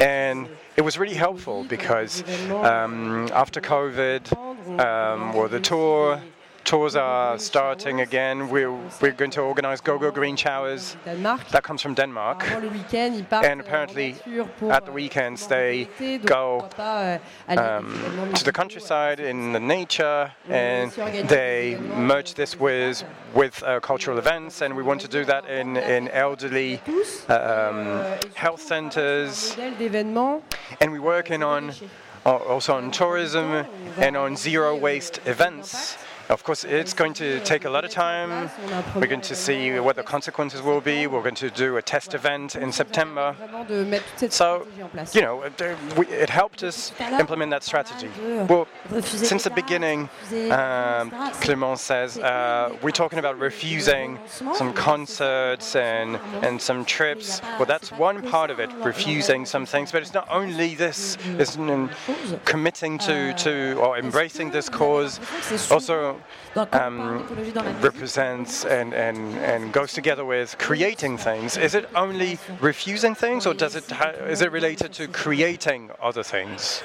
[0.00, 4.32] And it was really helpful because um, after COVID,
[4.80, 6.20] um, well, the tour
[6.64, 8.48] tours are starting again.
[8.48, 10.96] We're, we're going to organize Go Go Green Showers.
[11.04, 12.44] That comes from Denmark.
[12.46, 14.14] Avant le week-end, ils partent And euh, apparently,
[14.70, 15.88] at the euh, weekends, they
[16.24, 20.90] go, euh, aller à des um, to the countryside in the nature and
[21.28, 25.76] they merge this with with uh, cultural events and we want to do that in,
[25.76, 26.80] in elderly
[27.28, 29.56] um, euh, health centers
[30.80, 31.72] and we're working on
[32.26, 33.66] uh, also on tourism
[33.98, 35.96] and on zero waste events.
[36.34, 38.50] Of course, it's going to take a lot of time.
[38.96, 41.06] We're going to see what the consequences will be.
[41.06, 43.36] We're going to do a test event in September.
[44.30, 44.66] So,
[45.12, 45.76] you know, it, uh,
[46.24, 48.10] it helped us implement that strategy.
[48.48, 48.66] Well,
[49.00, 50.08] since the beginning,
[50.50, 51.12] um,
[51.44, 54.18] Clément says uh, we're talking about refusing
[54.54, 57.40] some concerts and, and some trips.
[57.58, 59.92] Well, that's one part of it, refusing some things.
[59.92, 61.54] But it's not only this, it's
[62.44, 65.20] committing to, to or embracing this cause.
[65.70, 66.20] Also,
[66.72, 67.26] um,
[67.80, 71.56] represents and, and, and goes together with creating things.
[71.56, 76.22] Is it only refusing things, or does it ha- is it related to creating other
[76.22, 76.82] things?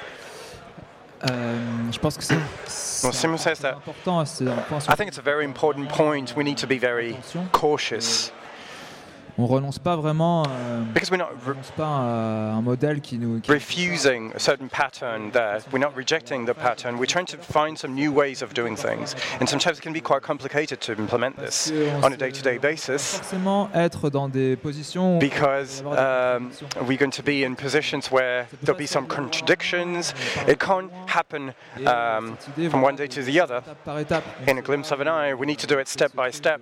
[1.92, 2.36] Je pense que c'est
[3.04, 3.74] Well, Simon says that.
[3.76, 4.24] important.
[4.26, 6.34] C'est un point sur I think it's a very important point.
[6.36, 7.16] We need to be very
[7.52, 8.32] cautious
[9.38, 10.42] On renonce pas vraiment.
[10.48, 13.40] euh, because we're not on re- renonce pas à un modèle qui nous.
[13.40, 15.58] qui- refusing a certain pattern there.
[15.72, 16.96] We're not rejecting the pattern.
[16.98, 19.14] We're trying to find some new ways of doing things.
[19.40, 23.18] And sometimes it can be quite complicated to implement this on a day-to-day basis.
[23.20, 25.18] forcément être dans des positions.
[25.18, 26.50] because um,
[26.86, 30.12] we're going to be in positions where there'll be some contradictions.
[30.46, 31.52] It can't happen
[31.86, 32.36] um,
[32.70, 33.62] from one day to the other
[34.46, 35.34] in a glimpse of an eye.
[35.34, 36.60] We need to do it step by step.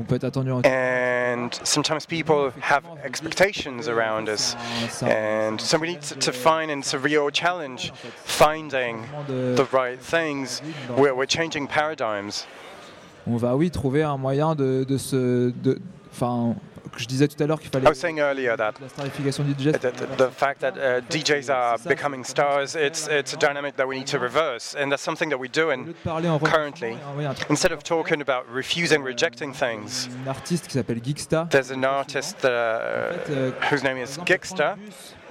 [0.00, 4.56] On peut être attendu en And sometimes people have expectations around us.
[5.02, 7.92] And so we need to, find, and it's a real challenge,
[8.24, 10.62] finding the right things.
[10.96, 12.46] We're, we're changing paradigms.
[13.26, 15.52] On va oui trouver un moyen de, de se.
[15.62, 15.78] de-
[16.92, 17.86] que je disais tout à l'heure qu'il fallait.
[17.86, 19.72] I was saying earlier that la starification du DJ.
[19.72, 24.06] the, fact that uh, DJs are becoming stars, it's, it's a dynamic that we need
[24.06, 24.74] to reverse.
[24.76, 25.94] And that's something that we're doing.
[26.04, 26.96] currently,
[27.48, 31.48] Instead of talking about refusing, rejecting things, Une artiste qui s'appelle Geeksta.
[31.50, 34.76] there's an artist uh, euh, whose name is exemple,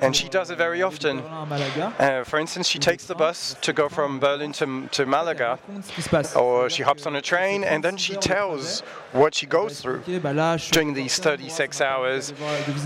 [0.01, 1.19] and she does it very often.
[1.19, 5.59] Uh, for instance, she takes the bus to go from Berlin to, to Malaga,
[6.35, 10.01] or she hops on a train, and then she tells what she goes through.
[10.71, 12.33] during these 36 hours.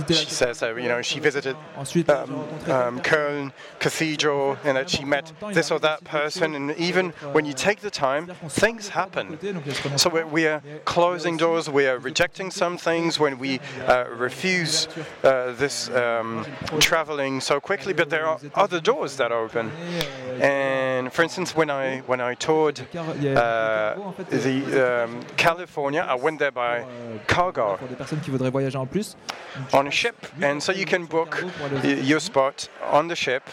[0.09, 1.85] She says that you know she visited um,
[2.67, 7.53] um, Köln Cathedral and that she met this or that person, and even when you
[7.53, 9.37] take the time, things happen.
[9.97, 14.87] So we, are closing doors, we are rejecting some things when we uh, refuse
[15.23, 16.45] uh, this um,
[17.05, 19.71] traveling so quickly, but there are other doors that open.
[20.41, 23.39] And for instance, when I when I toured car- il y a- il y a
[23.39, 26.83] uh, cargo, en fait, the um, California, I went there by
[27.27, 29.15] cargo pour des personnes qui voudraient voyager en plus.
[29.71, 31.43] on a ship, and so you can book
[32.03, 33.43] your spot on the ship,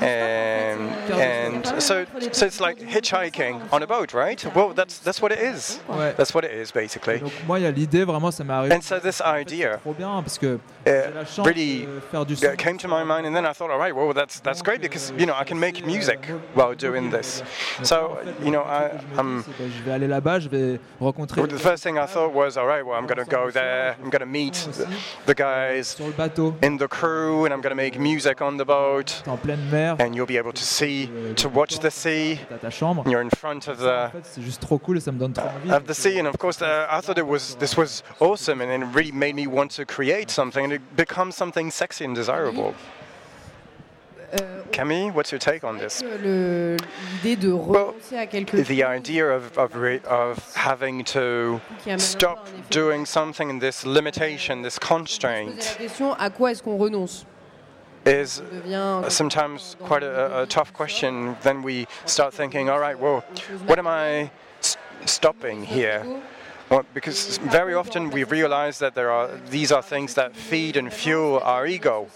[0.00, 4.42] and and so so it's like hitchhiking on a boat, right?
[4.54, 5.80] Well, that's that's what it is.
[6.16, 7.18] That's what it is basically.
[7.20, 8.74] Donc moi, il y a l'idée vraiment, ça m'est arrivé.
[8.74, 12.24] And so this idea trop bien parce que uh, j'ai la chance really de faire
[12.24, 12.46] du son.
[12.46, 14.80] uh, came to my mind, and then I thought, all right, well, that's that's great
[14.80, 17.42] because you know I can make music while doing this.
[17.82, 19.42] So you know, I, I'm.
[19.42, 22.32] C'est que je vais aller là-bas, je vais rencontrer well, the first thing I thought
[22.32, 23.96] was, all right, well, I'm gonna go there.
[24.02, 24.86] I'm gonna meet the,
[25.26, 28.64] the guys sur le bateau, in the crew, and I'm gonna make music on the
[28.64, 29.22] boat.
[29.24, 32.38] t'es en pleine mer, And you'll be able to see, to watch the sea.
[33.06, 35.48] You're in front of the fait, c'est juste trop cool et ça me donne trop
[35.48, 35.72] envie.
[35.72, 38.70] of the sea, and of course, uh, I thought it was this was awesome, and
[38.70, 42.74] it really made me want to create something, and it becomes something sexy and desirable.
[44.32, 46.00] Euh, Camille, what's your take on this?
[46.00, 46.76] que le-
[47.22, 51.90] L'idée de renoncer à quelque chose The idea of of, re, of having to qui
[51.90, 55.56] amène un peu stop doing something in this limitation, this constraint.
[55.56, 56.62] la question à quoi est-ce
[58.04, 58.42] is
[59.08, 61.36] sometimes quite a, a, tough question.
[61.42, 63.22] Then we start thinking, all right, well,
[63.66, 64.30] what am I
[65.06, 66.04] stopping here?
[66.72, 70.90] Well, because very often we realize that there are these are things that feed and
[70.90, 72.08] fuel our ego,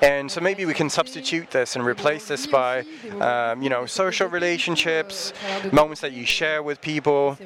[0.00, 2.84] and so maybe we can substitute this and replace this by,
[3.20, 5.32] um, you know, social relationships,
[5.72, 7.36] moments that you share with people,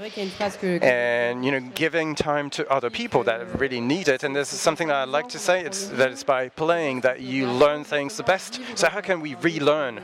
[0.83, 4.23] and you know, giving time to other people that really need it.
[4.23, 7.23] And this is something that I like to say: it's that it's by playing that
[7.23, 8.61] you learn things the best.
[8.75, 10.03] So how can we relearn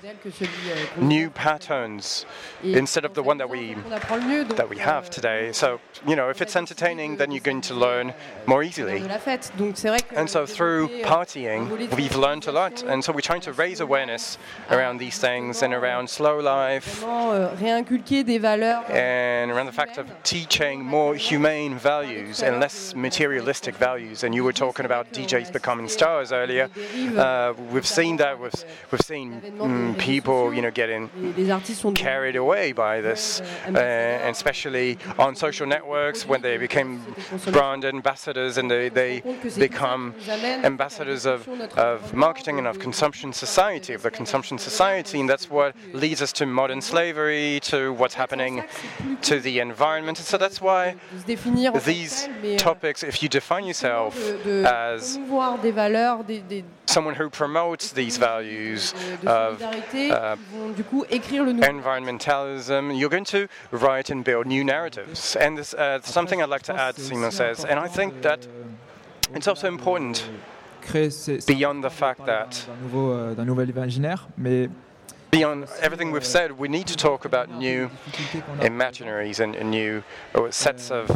[0.96, 2.24] new patterns
[2.62, 3.74] instead of the one that we
[4.56, 5.52] that we have today?
[5.52, 8.14] So you know if it's entertaining, then you're going to learn
[8.46, 9.02] more easily.
[10.16, 12.82] And so through partying, we've learned a lot.
[12.82, 14.38] And so we're trying to raise awareness
[14.70, 17.02] around these things and around slow life
[18.90, 24.24] and around the fact of teaching more humane values and less materialistic values.
[24.24, 26.68] And you were talking about DJs becoming stars earlier.
[27.16, 28.38] Uh, we've seen that.
[28.38, 28.52] We've,
[28.90, 31.08] we've seen mm, people, you know, getting
[31.94, 37.04] carried away by this, uh, and especially on social networks when they became
[37.50, 39.22] brand ambassadors and they, they
[39.56, 45.50] become ambassadors of, of marketing and of consumption society, of the consumption society, and that's
[45.50, 48.64] what leads us to modern slavery, to what's happening
[49.22, 50.18] to the environment.
[50.18, 50.96] And so that's why
[51.84, 54.16] these topics, if you define yourself
[54.46, 55.18] as
[56.86, 58.92] someone who promotes these values
[59.24, 60.36] of uh,
[61.62, 65.36] environmentalism, you're going to write and build new narratives.
[65.36, 68.46] And this, uh, something I'd like to add, Simon says, and I think that
[69.34, 70.28] it's also important
[71.46, 72.66] beyond the fact that
[75.30, 77.88] beyond everything we've said, we need to talk about new
[78.60, 80.02] imaginaries and, and new
[80.34, 81.08] uh, sets of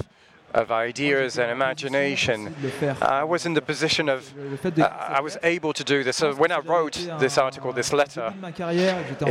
[0.55, 2.55] of ideas and imagination.
[3.03, 4.33] I was in the position of,
[4.65, 4.83] uh,
[5.19, 6.17] I was able to do this.
[6.17, 8.33] So when I wrote this article, this letter,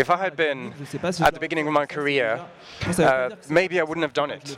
[0.04, 0.74] if I had been
[1.28, 2.42] at the beginning of my career,
[3.00, 4.58] uh, maybe I wouldn't have done it.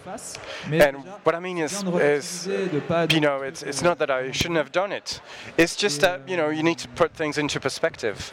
[0.71, 4.71] And what I mean is, is you know, it's, it's not that I shouldn't have
[4.71, 5.21] done it.
[5.57, 8.31] It's just that, you know, you need to put things into perspective.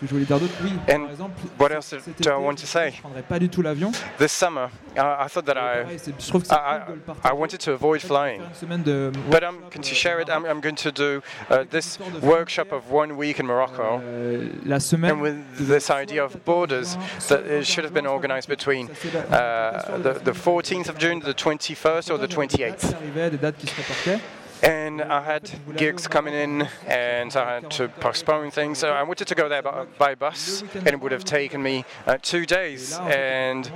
[0.88, 1.02] And
[1.58, 2.98] what else do I want to say?
[4.18, 5.98] This summer, I, I thought that I,
[6.50, 8.21] I, I wanted to avoid flying
[9.30, 10.28] but I'm going to share it.
[10.28, 14.00] I'm, I'm going to do uh, this workshop of one week in Morocco.
[14.04, 14.48] Euh,
[15.10, 16.96] and with this idea of borders,
[17.28, 22.10] that it should have been organized between uh, the, the 14th of June, the 21st,
[22.10, 22.94] or the 28th
[24.62, 28.78] and I had gigs coming in, and I had to postpone things.
[28.78, 31.84] So I wanted to go there by, by bus, and it would have taken me
[32.06, 33.70] uh, two days, and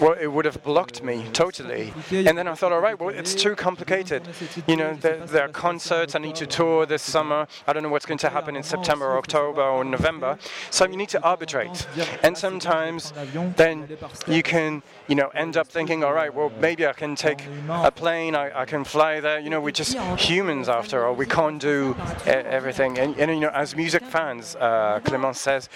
[0.00, 1.92] well, it would have blocked me totally.
[2.10, 4.28] And then I thought, all right, well, it's too complicated.
[4.66, 6.14] You know, there, there are concerts.
[6.14, 7.46] I need to tour this summer.
[7.66, 10.38] I don't know what's going to happen in September, or October, or November.
[10.70, 11.86] So you need to arbitrate,
[12.22, 13.12] and sometimes
[13.56, 13.88] then
[14.26, 17.90] you can, you know, end up thinking, all right, well, maybe I can take a
[17.90, 18.34] plane.
[18.34, 19.38] I, I can fly there.
[19.38, 21.14] You know, we're just humans after all.
[21.14, 22.98] We can't do everything.
[22.98, 25.68] And, and, you know, as music fans, uh, Clémence says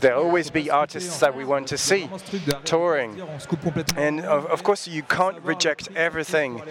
[0.00, 2.08] there'll always be artists that we want to see
[2.64, 3.20] touring.
[3.96, 6.62] And of, of course, you can't reject everything,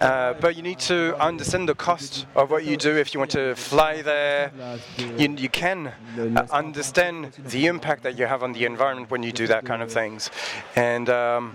[0.00, 2.96] uh, but you need to understand the cost of what you do.
[2.96, 4.52] If you want to fly there,
[4.98, 9.32] you, you can uh, understand the impact that you have on the environment when you
[9.32, 10.30] do that kind of things.
[10.76, 11.52] And um,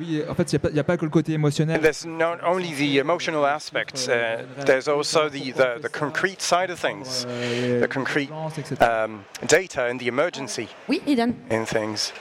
[1.82, 6.80] there's not only the emotional aspects, uh, there's also the, the, the, concrete side of
[6.80, 8.32] things, the concrete
[8.82, 11.42] um, data and the emergency oui, Eden.
[11.50, 12.14] in things.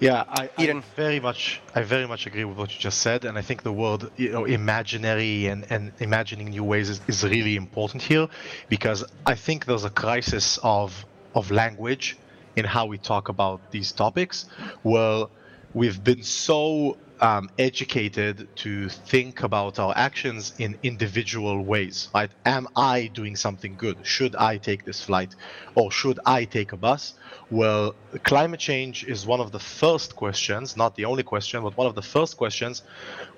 [0.00, 3.36] Yeah, I, I, very much, I very much agree with what you just said, and
[3.36, 7.56] I think the word, you know, imaginary and, and imagining new ways is, is really
[7.56, 8.28] important here,
[8.68, 11.04] because I think there's a crisis of
[11.34, 12.16] of language
[12.56, 14.46] in how we talk about these topics.
[14.82, 15.30] Well,
[15.74, 22.08] we've been so um, educated to think about our actions in individual ways.
[22.14, 22.30] Right?
[22.44, 23.98] Am I doing something good?
[24.04, 25.34] Should I take this flight,
[25.74, 27.14] or should I take a bus?
[27.50, 31.86] Well, climate change is one of the first questions, not the only question, but one
[31.86, 32.82] of the first questions,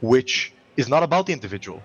[0.00, 1.82] which is not about the individual.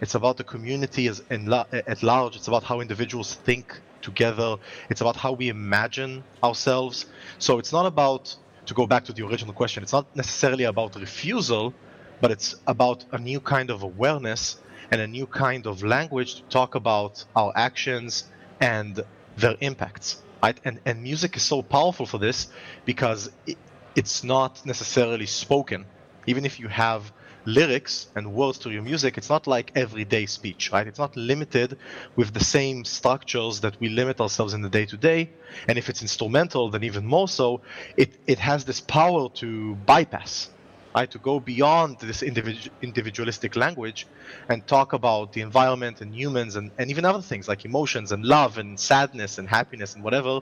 [0.00, 2.36] It's about the community as la- at large.
[2.36, 4.56] It's about how individuals think together.
[4.90, 7.06] It's about how we imagine ourselves.
[7.38, 8.36] So it's not about
[8.68, 11.74] to go back to the original question, it's not necessarily about refusal,
[12.20, 14.58] but it's about a new kind of awareness
[14.90, 18.24] and a new kind of language to talk about our actions
[18.60, 19.00] and
[19.36, 20.22] their impacts.
[20.42, 20.58] Right?
[20.64, 22.48] And, and music is so powerful for this
[22.84, 23.58] because it,
[23.96, 25.86] it's not necessarily spoken.
[26.26, 27.12] Even if you have
[27.48, 30.86] lyrics and words to your music, it's not like everyday speech, right?
[30.86, 31.76] It's not limited
[32.16, 35.30] with the same structures that we limit ourselves in the day to day.
[35.66, 37.60] And if it's instrumental, then even more so,
[37.96, 40.50] it, it has this power to bypass,
[40.94, 41.10] right?
[41.10, 44.06] To go beyond this individu- individualistic language
[44.48, 48.24] and talk about the environment and humans and, and even other things like emotions and
[48.24, 50.40] love and sadness and happiness and whatever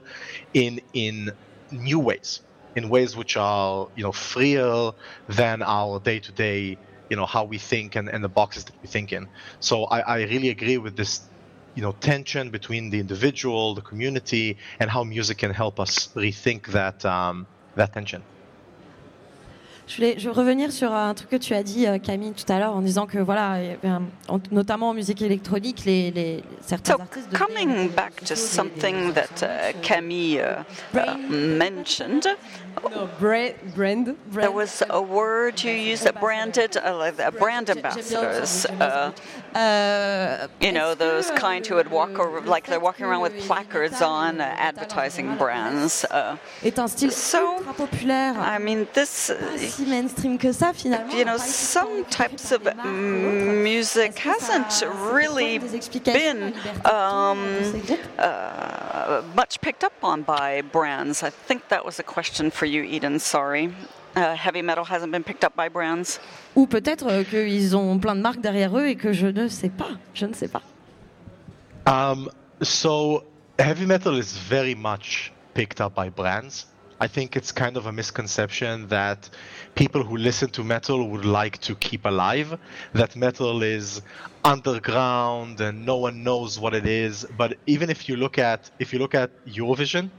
[0.53, 1.31] in, in
[1.71, 2.41] new ways
[2.75, 4.91] in ways which are you know freer
[5.27, 6.77] than our day-to-day
[7.09, 9.27] you know how we think and, and the boxes that we think in.
[9.59, 11.21] So I, I really agree with this
[11.75, 16.67] you know tension between the individual the community and how music can help us rethink
[16.67, 18.23] that um, that tension
[19.87, 22.51] Je voulais, je veux revenir sur un truc que tu as dit, euh, Camille, tout
[22.51, 23.99] à l'heure, en disant que, voilà, euh,
[24.51, 27.29] notamment en musique électronique, les, les certains so, artistes.
[27.31, 30.63] Coming back to something that uh, Camille uh,
[30.93, 32.27] uh, mentioned.
[32.83, 34.15] No, brand, brand.
[34.33, 38.65] There was a word you used, branded, uh, like brand ambassadors.
[38.65, 39.11] Uh,
[39.57, 44.01] uh, you know, those kind who would walk, or, like they're walking around with placards
[44.01, 46.05] on uh, advertising brands.
[46.05, 46.37] Uh,
[47.09, 51.13] so, I mean, this si mainstream que ça finalement.
[51.17, 55.57] You know, some types of music hasn't really
[56.03, 56.53] been
[56.85, 57.39] um,
[58.19, 61.23] uh, much picked up on by brands.
[61.23, 63.19] I think that was a question for you, Eden.
[63.19, 63.73] Sorry.
[64.17, 66.19] Uh, heavy metal hasn't been picked up by brands.
[66.55, 69.91] Ou peut-être qu'ils ont plein de marques derrière eux et que je ne sais pas.
[70.15, 70.63] Je ne sais pas.
[71.85, 72.27] Um,
[72.63, 73.23] so
[73.59, 76.65] heavy metal is very much picked up by brands.
[76.99, 79.29] I think it's kind of a misconception that
[79.75, 82.57] people who listen to metal would like to keep alive.
[82.93, 84.01] That metal is
[84.43, 87.23] underground and no one knows what it is.
[87.37, 90.09] But even if you look at if you look at Eurovision,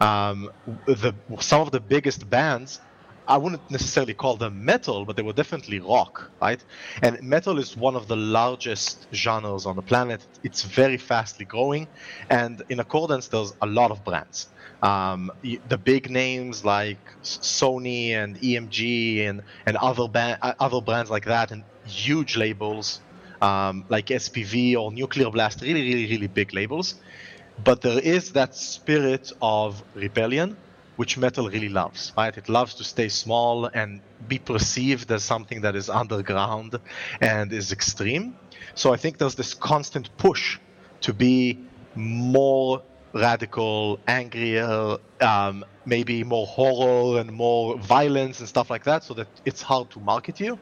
[0.00, 0.52] um,
[0.86, 2.78] the some of the biggest bands
[3.26, 6.62] I wouldn't necessarily call them metal, but they were definitely rock, right?
[7.02, 10.26] And metal is one of the largest genres on the planet.
[10.42, 11.88] It's very fastly growing,
[12.28, 14.48] and in accordance, there's a lot of brands.
[14.82, 21.10] Um, the big names like Sony and BMG and and other ba- uh, other brands
[21.10, 23.00] like that, and huge labels
[23.40, 26.94] um, like SPV or Nuclear Blast, really, really, really big labels.
[27.62, 30.56] But there is that spirit of rebellion
[30.96, 32.36] which metal really loves, right?
[32.36, 36.78] It loves to stay small and be perceived as something that is underground
[37.20, 38.36] and is extreme.
[38.74, 40.58] So I think there's this constant push
[41.02, 41.58] to be
[41.94, 42.82] more
[43.12, 49.28] radical, angrier, um, maybe more horror and more violence and stuff like that, so that
[49.44, 50.58] it's hard to market you.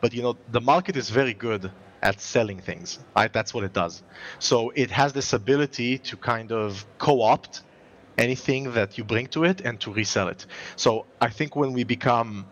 [0.00, 1.70] But you know, the market is very good
[2.02, 3.32] at selling things, right?
[3.32, 4.02] That's what it does.
[4.38, 7.62] So it has this ability to kind of co-opt
[8.18, 10.44] anything that you bring to it and to resell it.
[10.76, 12.46] So I think when we become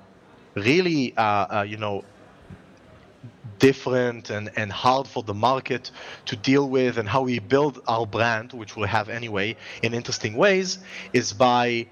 [0.55, 2.05] really, uh, uh, you know,
[3.59, 5.91] different and, and hard for the market
[6.27, 10.35] to deal with and how we build our brand, which we'll have anyway, in interesting
[10.35, 10.79] ways,
[11.13, 11.87] is by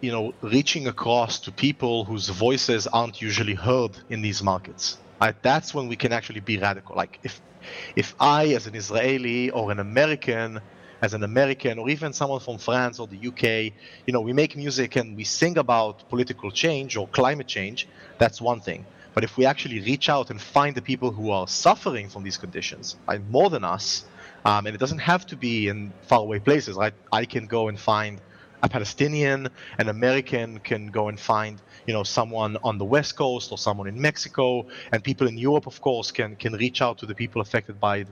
[0.00, 4.98] you know reaching across to people whose voices aren't usually heard in these markets.
[5.20, 5.36] Right?
[5.42, 6.96] That's when we can actually be radical.
[6.96, 7.40] Like if
[7.96, 10.60] if I as an Israeli or an American
[11.04, 13.44] as an American or even someone from France or the UK,
[14.06, 17.86] you know, we make music and we sing about political change or climate change,
[18.16, 18.86] that's one thing.
[19.12, 22.38] But if we actually reach out and find the people who are suffering from these
[22.38, 24.06] conditions, right, more than us,
[24.46, 26.94] um, and it doesn't have to be in faraway places, right?
[27.12, 28.20] I can go and find
[28.62, 29.48] a Palestinian,
[29.78, 33.86] an American can go and find, you know, someone on the West Coast or someone
[33.88, 37.40] in Mexico, and people in Europe, of course, can can reach out to the people
[37.40, 38.04] affected by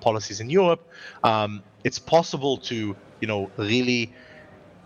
[0.00, 0.86] policies in Europe.
[1.24, 4.12] Um, it's possible to, you know, really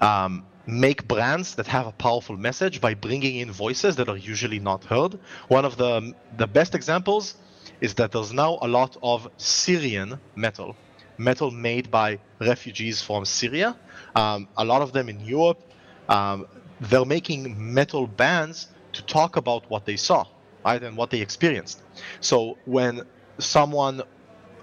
[0.00, 4.58] um, make brands that have a powerful message by bringing in voices that are usually
[4.58, 5.18] not heard.
[5.48, 7.34] One of the the best examples
[7.80, 10.76] is that there's now a lot of Syrian metal,
[11.18, 13.76] metal made by refugees from Syria.
[14.14, 15.60] Um, a lot of them in Europe.
[16.08, 16.46] Um,
[16.80, 20.26] they're making metal bands to talk about what they saw,
[20.64, 21.82] right, and what they experienced.
[22.20, 23.02] So when
[23.38, 24.02] someone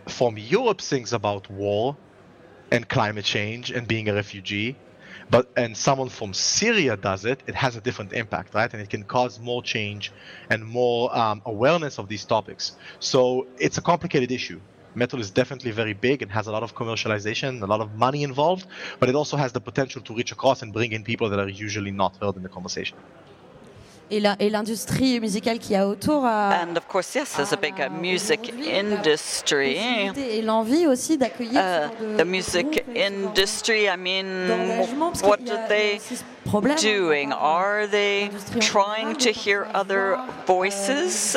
[0.07, 1.95] from Europe sings about war
[2.71, 4.75] and climate change and being a refugee,
[5.29, 8.71] but and someone from Syria does it, it has a different impact, right?
[8.71, 10.11] And it can cause more change
[10.49, 12.73] and more um, awareness of these topics.
[12.99, 14.59] So it's a complicated issue.
[14.97, 18.23] Metal is definitely very big and has a lot of commercialization, a lot of money
[18.23, 18.65] involved,
[18.99, 21.47] but it also has the potential to reach across and bring in people that are
[21.47, 22.97] usually not heard in the conversation.
[24.09, 26.25] Et l'industrie musicale qu'il y a autour.
[26.25, 29.77] and of course, yes, there's a big uh, music industry.
[30.15, 31.59] Et l'envie aussi d'accueillir.
[31.59, 34.47] Uh, the music industry, I mean,
[35.23, 35.99] what are they
[36.81, 37.33] doing?
[37.33, 38.29] Are they
[38.59, 41.35] trying to hear other voices?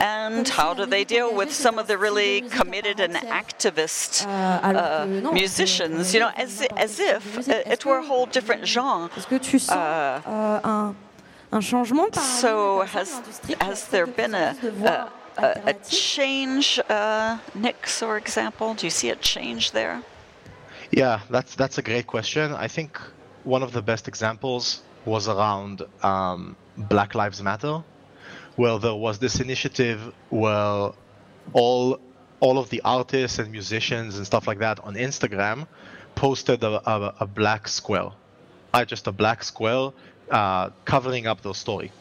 [0.00, 6.14] And how do they deal with some of the really committed and activist uh, musicians?
[6.14, 9.10] You know, as, as if it were a whole different genre.
[9.68, 10.92] Uh,
[11.52, 13.20] un changement par So has,
[13.60, 18.74] has there been a, a, a, a change, uh, Nick, for example?
[18.74, 20.02] Do you see a change there?
[20.90, 22.52] Yeah, that's that's a great question.
[22.52, 23.00] I think
[23.44, 27.82] one of the best examples was around um, Black Lives Matter,
[28.56, 30.92] where there was this initiative where
[31.52, 32.00] all
[32.40, 35.66] all of the artists and musicians and stuff like that on Instagram
[36.14, 38.10] posted a, a, a black square,
[38.72, 38.86] right?
[38.86, 39.90] Just a black square
[40.30, 41.92] uh, covering up their story.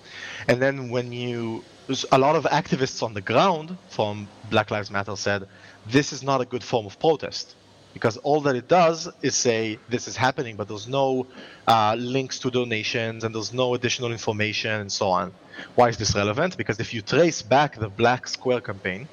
[0.47, 1.63] And then when you,
[2.11, 5.47] a lot of activists on the ground from Black Lives Matter said,
[5.87, 7.55] this is not a good form of protest.
[7.93, 11.27] Because all that it does is say this is happening, but there's no
[11.65, 15.31] uh, links to donations and there's no additional information and so on.
[15.75, 16.57] Why is this relevant?
[16.57, 19.07] Because if you trace back the Black Square campaign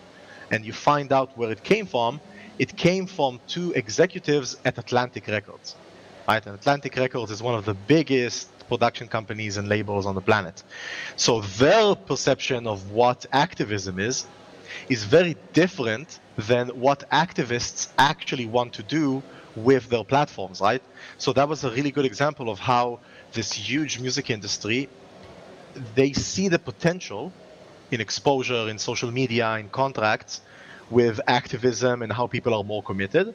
[0.51, 2.21] and you find out where it came from,
[2.59, 5.77] it came from two executives at Atlantic Records.
[6.27, 6.45] Right?
[6.45, 10.57] And Atlantic Records is one of the biggest production companies and labels on the planet.
[11.16, 14.16] So their perception of what activism is
[14.89, 16.09] is very different
[16.51, 19.07] than what activists actually want to do
[19.68, 20.83] with their platforms, right?
[21.25, 22.85] So that was a really good example of how
[23.37, 24.89] this huge music industry
[25.95, 27.33] they see the potential
[27.95, 30.33] in exposure in social media in contracts
[30.99, 33.27] with activism and how people are more committed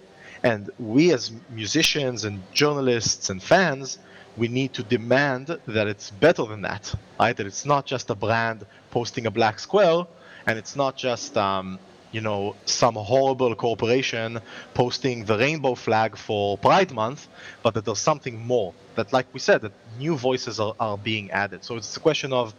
[0.44, 4.00] and we as musicians and journalists and fans
[4.38, 7.36] we need to demand that it's better than that, right?
[7.36, 10.06] That it's not just a brand posting a black square,
[10.46, 11.80] and it's not just um,
[12.12, 14.40] you know some horrible corporation
[14.74, 17.28] posting the rainbow flag for Pride Month,
[17.64, 18.74] but that there's something more.
[18.96, 21.64] That, like we said, that new voices are, are being added.
[21.64, 22.54] So it's a question of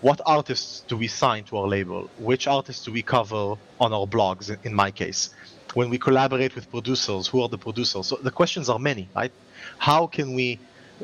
[0.00, 2.10] what artists do we sign to our label?
[2.18, 4.50] Which artists do we cover on our blogs?
[4.50, 5.30] In, in my case,
[5.76, 8.06] when we collaborate with producers, who are the producers?
[8.06, 9.32] So the questions are many, right?
[9.78, 10.58] How can we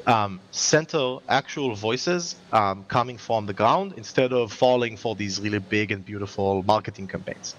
[0.07, 5.59] um, center actual voices um, coming from the ground instead of falling for these really
[5.59, 7.55] big and beautiful marketing campaigns.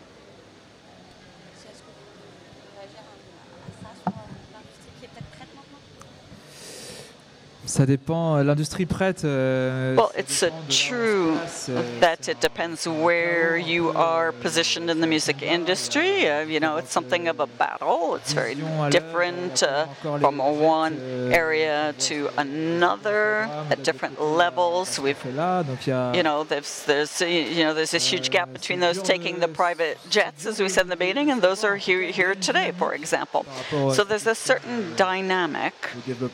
[7.65, 8.37] Ça dépend.
[8.37, 9.23] Euh, l'industrie prête.
[9.23, 11.37] Euh, well, it's true
[11.69, 16.27] euh, that it depends where you are positioned in the music industry.
[16.27, 18.15] Uh, you know, it's something of a battle.
[18.17, 18.55] It's very
[18.89, 19.85] different uh,
[20.19, 20.97] from one
[21.31, 24.99] area to another at different levels.
[24.99, 29.47] We've, you know, there's there's you know there's this huge gap between those taking the
[29.47, 32.93] private jets, as we said in the beginning, and those are here here today, for
[32.93, 33.45] example.
[33.69, 35.73] So there's a certain dynamic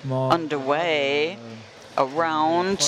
[0.09, 1.68] underway day
[1.99, 2.81] around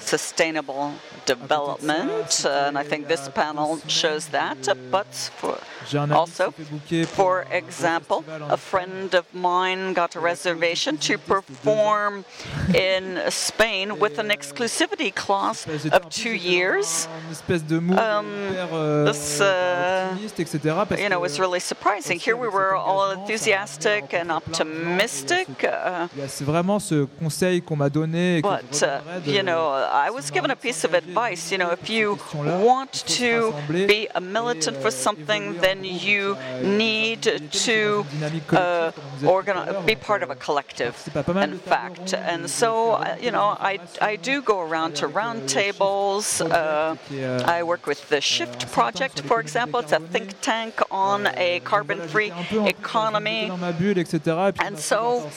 [0.00, 0.92] sustainable
[1.26, 4.58] development, and I think this panel shows that.
[4.90, 5.06] But
[5.40, 5.58] for
[6.12, 6.50] also,
[7.06, 12.24] for example, a friend of mine got a reservation to perform
[12.74, 17.08] in Spain with an exclusivity clause of two years.
[17.98, 18.26] Um,
[19.06, 20.16] this, uh,
[20.98, 22.18] you know, was really surprising.
[22.18, 25.48] Here we were all enthusiastic and optimistic.
[25.64, 26.08] Uh,
[28.48, 29.62] but, uh, you know,
[30.06, 31.42] I was given a piece of advice.
[31.52, 33.32] You know, if you want to
[33.92, 37.22] be a militant for something, then you need
[37.66, 38.06] to
[38.50, 38.92] uh,
[39.36, 40.94] organize, be part of a collective,
[41.48, 42.14] in fact.
[42.14, 46.24] And so, uh, you know, I, I do go around to roundtables.
[46.40, 46.96] Uh,
[47.56, 49.80] I work with the Shift Project, for example.
[49.80, 52.32] It's a think tank on a carbon-free
[52.76, 53.50] economy.
[54.60, 55.30] And so,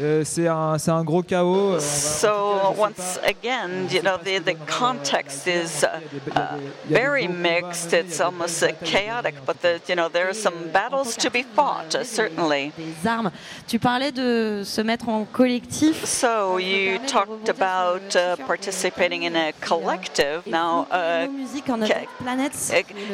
[0.00, 1.74] Euh, c'est un, un, gros chaos.
[1.74, 6.00] Euh, so once again, you know, the, the context is uh,
[6.34, 7.92] uh, very mixed.
[7.92, 11.94] It's almost uh, chaotic, but the, you know, there are some battles to be fought,
[11.94, 12.72] uh, certainly.
[12.78, 13.30] Des armes.
[13.68, 16.06] Tu parlais de se mettre en collectif.
[16.06, 20.46] So you talked about uh, participating in a collective.
[20.46, 20.86] Now,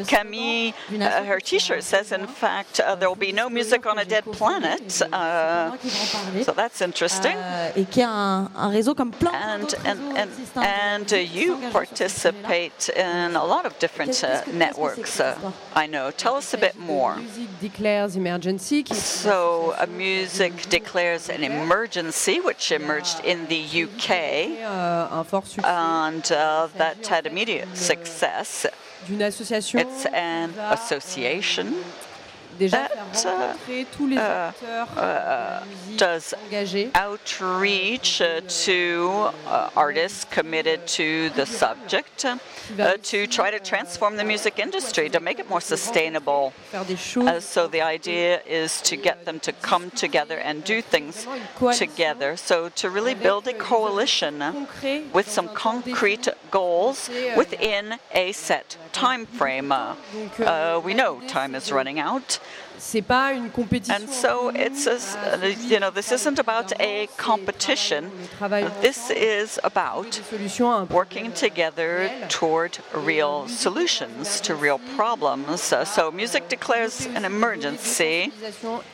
[0.06, 4.92] Camille, her T-shirt says, in fact, there will be no music on a dead planet.
[4.92, 5.08] so
[6.68, 7.32] that's interesting.
[7.34, 11.56] Euh, et qui est un, un réseau comme plein And and and, and uh, you
[11.72, 15.20] participate in a lot of different uh, qu'est-ce que c'est networks.
[15.20, 15.34] Uh,
[15.74, 16.10] I know.
[16.10, 17.16] Tell us a bit more.
[17.16, 23.84] Music Declares Emergency, qui est So, uh, music declares an emergency, which emerged in the
[23.84, 24.10] UK,
[24.60, 28.66] euh, un fort succès and uh, that had immediate success.
[29.08, 31.74] It's an association
[32.58, 38.40] déjà that, faire uh, rencontrer tous les acteurs de la musique does engagés outreach uh,
[38.48, 45.08] to uh, artists committed to the subject uh, to try to transform the music industry,
[45.08, 46.52] to make it more sustainable.
[46.70, 50.64] faire des choses Uh, so the idea is to get them to come together and
[50.64, 51.26] do things
[51.76, 52.36] together.
[52.36, 54.42] So to really build a coalition
[55.12, 59.70] with some concrete goals within a set time frame.
[59.70, 59.94] Uh,
[60.40, 62.40] uh, we know time is running out.
[62.78, 67.08] C'est pas une compétition And so it's a, uh, you know, this isn't about a
[67.16, 68.10] competition.
[68.80, 70.20] This is about
[70.90, 75.72] working together toward real solutions to real problems.
[75.72, 78.32] Uh, so music declares an emergency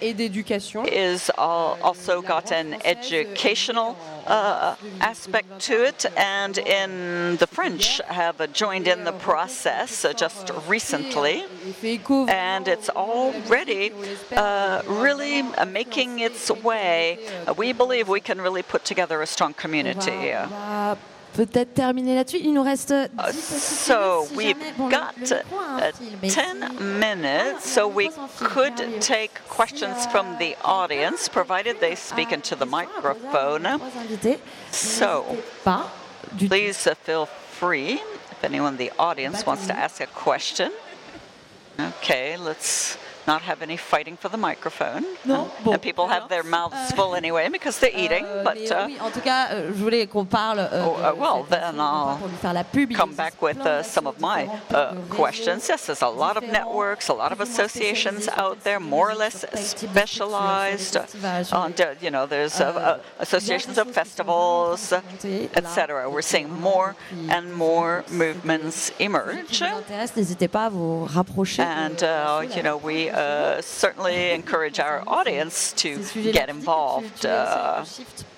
[0.01, 8.89] is also got an educational uh, aspect to it, and in the French have joined
[8.89, 11.45] in the process uh, just recently,
[12.28, 13.74] and it's already
[14.37, 17.18] uh, really uh, making its way.
[17.47, 20.33] Uh, we believe we can really put together a strong community.
[20.33, 20.97] va, on va
[21.37, 22.39] peut-être terminer là-dessus.
[22.39, 25.59] Il nous reste 10 petites Uh, So si we've jamais- bon, le- got le micro
[25.59, 28.09] a un uh, fil, mais 10 minutes, so we
[28.39, 33.81] could take questions from the audience, provided they speak into the microphone.
[34.70, 35.91] So, N'hésitez pas
[36.33, 36.55] du tout.
[36.55, 37.27] please uh, feel
[37.59, 37.95] free
[38.31, 40.70] if anyone in the audience wants to ask a question.
[41.81, 42.97] Okay, let's
[43.27, 45.05] not have any fighting for the microphone.
[45.25, 48.25] Non, And- bon, and people have their mouths full anyway because they're eating.
[48.25, 50.59] Euh, But mais uh, oui, en tout cas, euh, je voulais qu'on parle.
[50.61, 53.14] euh, Oh, uh, well, then personne, non pas I'll pour lui faire la pub, come
[53.14, 55.68] back with uh, some of my uh, différentes, plein de questions.
[55.68, 58.79] Yes, there's a lot of networks, a lot of plus ou moins associations out there,
[58.81, 61.53] more or less sur tel type de structure, sur les specialized.
[61.53, 61.68] On,
[62.03, 65.18] you know, there's Euh, il y a des associations of festivals, vraiment en train de
[65.20, 65.61] se monter, là.
[65.61, 65.93] etc.
[66.09, 66.95] We're seeing more
[67.31, 69.37] and more movements emerge.
[69.51, 71.09] Si vous intéresse, n'hésitez pas à vous.
[71.59, 76.03] And, uh, you know, we Uh, certainly encourage our audience to
[76.33, 77.25] get involved.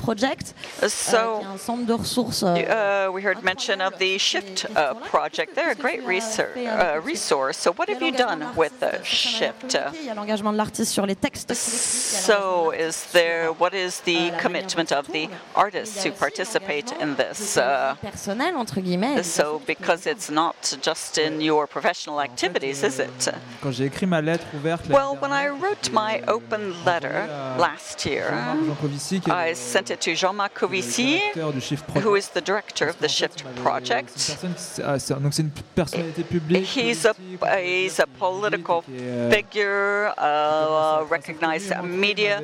[0.07, 2.43] Tu- tu es Uh, le Shift Project, euh, so, qui est un centre de ressources.
[2.45, 5.55] euh, Uh, we heard mention of the Shift uh, project.
[5.55, 7.57] They're a great research, uh, resource.
[7.59, 9.61] So, what il y a have you done with the l'artiste, ça, ça m'a Shift?
[9.73, 11.53] communiqué, Il y a l'engagement de l'artiste sur les textes.
[11.55, 17.57] So, is there what is the commitment of the artists who participate in this?
[17.57, 19.23] Uh, personnel entre guillemets.
[19.25, 23.31] so, because it's not just in your professional activities, is it?
[23.63, 27.27] Quand j'ai écrit ma lettre ouverte, l'année Well, when I wrote my open letter
[27.59, 28.33] last year,
[28.67, 32.19] Jancovici, qui est I sent it to Jean-Marc Jancovici, directeur du Shift who Project.
[32.19, 34.13] is the director of the Shift project.
[34.15, 36.69] personne qui s- c'est- donc c'est une personnalité publique.
[36.77, 37.15] He's a
[37.61, 42.39] he's a political euh, figure, uh, recognized media,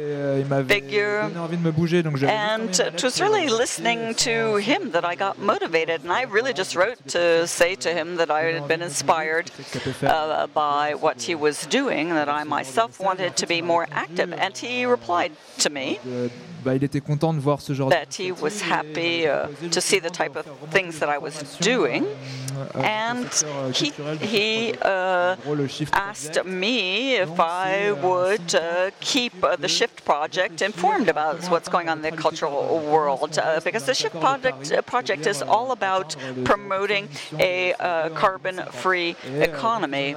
[0.69, 1.23] figure.
[1.29, 3.59] donné envie de me bouger, donc j'avais and juste envoyé ma it was really euh,
[3.61, 7.89] listening to him that I got motivated, and I really just wrote to say to
[7.91, 9.47] him that I had been inspired
[10.03, 14.57] uh, by what he was doing, that I myself wanted to be more active, and
[14.57, 16.29] he replied to me Euh,
[16.65, 17.42] bah, il était content de voir ce genre
[17.91, 22.07] that he was happy uh, to see the type of things that I was doing,
[22.75, 23.29] and
[23.75, 23.93] he
[24.35, 25.37] he uh,
[25.93, 31.89] asked me if I would uh, keep uh, the Shift project informed about what's going
[31.89, 36.17] on in the cultural world, uh, because the Shift project uh, project is all about
[36.45, 40.15] promoting a uh, carbon-free economy.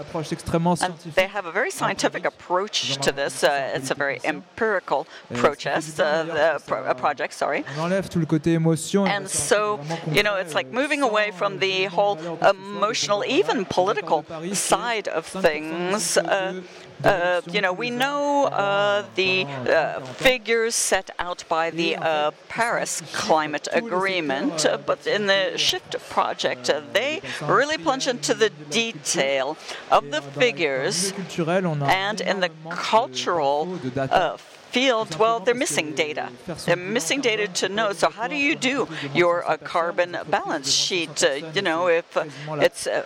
[0.81, 3.43] And they have a very scientific approach to this.
[3.43, 7.33] Uh, it's a very empirical process, uh, the pro- uh, project.
[7.33, 7.63] Sorry.
[7.77, 9.05] On enlève tout le côté émotion.
[9.05, 9.79] And so,
[10.11, 16.17] you know, it's like moving away from the whole emotional, even political side of things.
[16.17, 16.61] Uh,
[17.03, 23.01] uh, you know, we know uh, the uh, figures set out by the uh, Paris
[23.13, 29.57] Climate Agreement, uh, but in the Shift project, uh, they really plunge into the detail
[29.91, 34.37] of the figures, culturel, on a and in the cultural uh,
[34.75, 36.25] field, well, they're missing data.
[36.65, 37.87] They're missing data to know.
[38.01, 38.77] So how do you do
[39.21, 41.15] your uh, carbon balance sheet?
[41.23, 42.25] Uh, you know, if uh,
[42.67, 43.03] it's uh,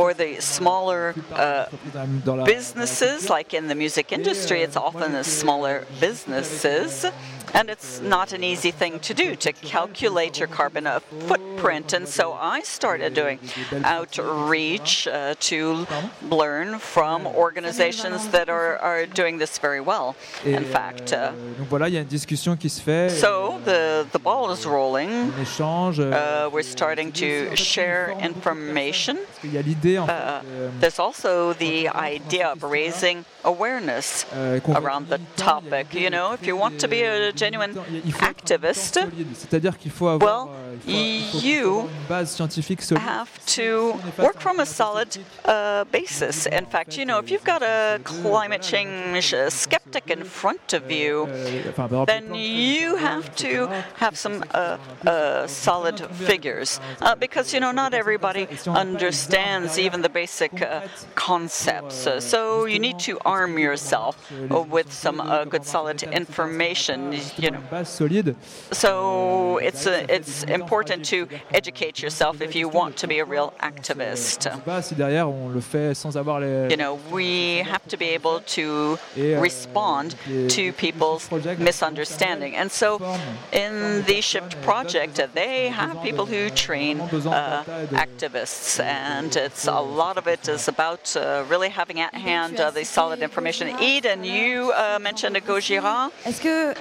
[0.00, 1.02] for the smaller
[1.32, 1.66] uh,
[2.54, 7.04] businesses, like in the music industry, it's often the smaller businesses.
[7.54, 10.98] And it's not an easy thing to do, to calculate your carbon uh,
[11.28, 11.92] footprint.
[11.92, 13.38] And so I started doing
[13.84, 15.86] outreach uh, to
[16.30, 20.16] learn from organizations that are, are doing this very well.
[20.44, 23.08] In fact, euh, uh, donc voilà, il y a une discussion qui se fait.
[23.10, 25.08] so the, the ball is rolling.
[26.00, 29.14] euh, Uh, we're starting to share information.
[29.16, 33.24] parce qu'il y a l'idée en fait, Uh, euh, there's also the idea of raising
[33.44, 35.94] awareness euh, around the militant, il y a topic.
[35.94, 39.10] You know, if you want to be a genuine militants, il faut être activist, militant
[39.10, 39.36] solide.
[39.36, 40.54] C'est-à-dire qu'il faut avoir, well,
[40.88, 43.02] euh, you avoir une base scientifique solide.
[43.02, 45.08] have to on est face work from a solid
[45.46, 46.46] uh, basis.
[46.46, 51.26] In fact, you know, if you've got a climate change skeptic in front of you,
[51.28, 57.60] euh, exemple, then you have to have some uh, uh, solid figures uh, because you
[57.60, 60.80] know not everybody understands even the basic uh,
[61.14, 62.06] concepts.
[62.06, 64.14] Uh, so you need to arm yourself
[64.70, 67.14] with some uh, good solid information.
[67.38, 68.34] You know, une base solide.
[68.72, 73.52] so it's uh, it's important to educate yourself if you want to be a real
[73.60, 74.44] activist.
[74.44, 76.68] Je sais pas si derrière on le fait sans avoir les.
[76.70, 80.14] You know, we have to be able to euh, respond
[80.48, 81.28] to people's
[81.58, 82.56] misunderstanding.
[82.56, 83.00] And so,
[83.52, 89.80] in the Shift project, uh, they have people who train uh, activists, and it's a
[89.80, 93.68] lot of it is about uh, really having at hand uh, the solid information.
[93.80, 96.10] Eden, you uh, mentioned Gojira.
[96.24, 96.74] Est-ce que euh,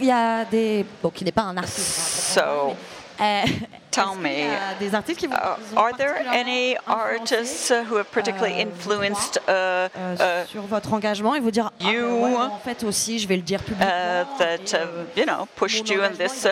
[0.00, 2.76] il y a des bon qui n'est pas un artiste hein, So,
[3.20, 3.42] euh,
[3.90, 8.10] tell me, a des artistes qui vous uh, vous are there any artists who have
[8.12, 12.36] particularly euh, influenced uh, euh, uh, sur votre engagement et vous dire ah, you, ouais,
[12.36, 15.48] en fait aussi je vais le dire publiquement uh, that et, uh, euh, you know
[15.56, 16.46] pushed you in this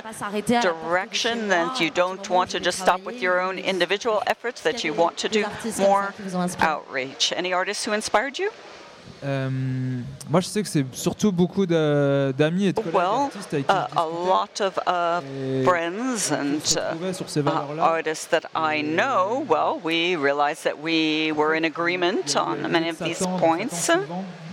[0.49, 4.93] direction and you don't want to just stop with your own individual efforts, that you
[4.93, 6.67] want to des do more qui vous ont inspiré?
[6.67, 7.33] outreach?
[7.37, 8.51] Any artists who inspired you?
[9.27, 9.51] Euh,
[10.31, 13.72] moi, je sais que c'est surtout beaucoup d'amis et de collègues Well, artistes avec qui
[13.72, 16.95] Uh, je a lot of uh, friends and uh,
[17.47, 22.89] uh, artists that I know, well, we realized that we were in agreement on many
[22.89, 23.91] of de these points.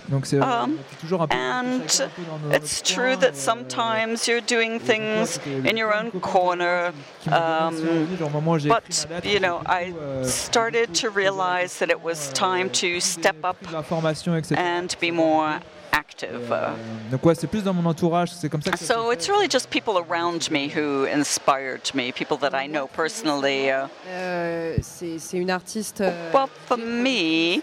[0.08, 0.16] Satan souvent.
[0.16, 2.82] Donc c'est Um, on était toujours un peu And chacun un peu dans nos- it's
[2.82, 5.40] true that sometimes you're doing et des fois, things
[5.70, 6.92] in your own corner.
[7.22, 9.14] qui me demandaient si on um, venait, genre, au moment où j'ai But, écrit ma
[9.16, 13.56] lettre, you know, I euh, started to realize that it was time to step up
[13.62, 14.60] pris de l'information, etc.
[14.60, 15.58] and be more
[15.94, 16.48] active.
[16.50, 16.68] Et, euh,
[17.10, 19.48] donc ouais, c'est plus dans mon entourage, c'est comme ça que So s'est it's really
[19.50, 23.70] just people around me who inspired me, people that I know personally.
[23.70, 26.00] Uh, Euh, c'est c'est une artiste.
[26.00, 27.60] euh, well, for me,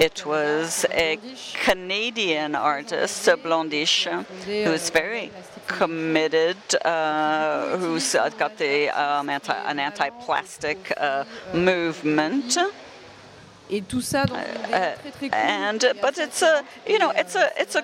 [0.00, 1.18] it was a
[1.64, 4.22] Canadian artist, uh, BLOND:ISH, uh,
[4.66, 5.30] who's very
[5.66, 11.24] committed, uh, who's uh, got the um, anti, an anti-plastic uh,
[11.54, 12.56] movement.
[12.56, 16.42] Et tout ça dans une Uh, idée très très and qui uh, est but it's
[16.42, 17.82] a you know it's a it's a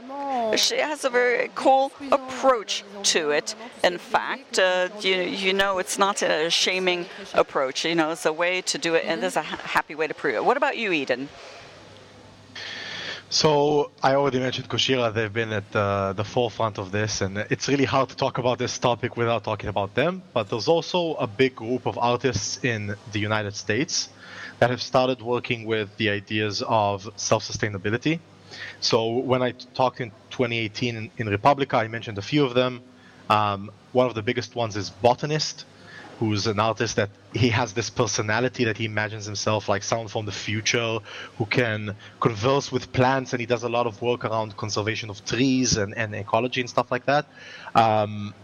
[0.57, 5.99] she has a very cool approach to it in fact uh, you, you know it's
[5.99, 9.43] not a shaming approach you know it's a way to do it and there's a
[9.43, 11.29] happy way to prove it what about you eden
[13.33, 15.15] So I already mentioned Gojira.
[15.15, 18.59] They've been at uh, the forefront of this, and it's really hard to talk about
[18.59, 20.21] this topic without talking about them.
[20.35, 24.09] But there's also a big group of artists in the United States
[24.61, 28.21] that have started working with the ideas of self-sustainability.
[28.81, 32.83] So when I talked in 2018 in, in re:publica, I mentioned a few of them.
[33.29, 35.65] Um, one of the biggest ones is Botanist,
[36.19, 40.27] who's an artist that he has this personality that he imagines himself like someone from
[40.27, 40.99] the future
[41.39, 45.25] who can converse with plants and he does a lot of work around conservation of
[45.25, 47.25] trees and, and ecology and stuff like that.
[47.75, 48.35] Um,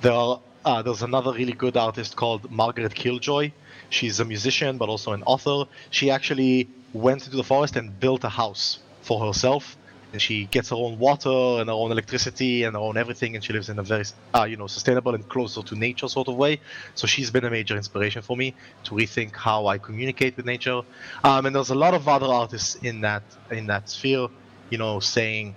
[0.00, 3.52] there are, uh, there's another really good artist called Margaret Killjoy.
[3.90, 5.64] She's a musician but also an author.
[5.90, 9.76] She actually went into the forest and built a house for herself.
[10.12, 13.44] And she gets her own water and her own electricity and her own everything and
[13.44, 16.36] she lives in a very uh, you know sustainable and closer to nature sort of
[16.36, 16.60] way.
[16.94, 20.80] So she's been a major inspiration for me to rethink how i communicate with nature.
[21.24, 24.28] Um, and there's a lot of other artists in that in that sphere
[24.70, 25.54] you know saying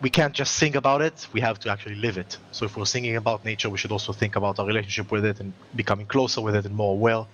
[0.00, 2.36] we can't just think about it we have to actually live it.
[2.52, 5.40] So if we're thinking about nature we should also think about our relationship with it
[5.40, 7.26] and becoming closer with it and more aware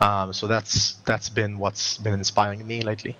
[0.00, 3.16] um, so that's that's been what's been inspiring me lately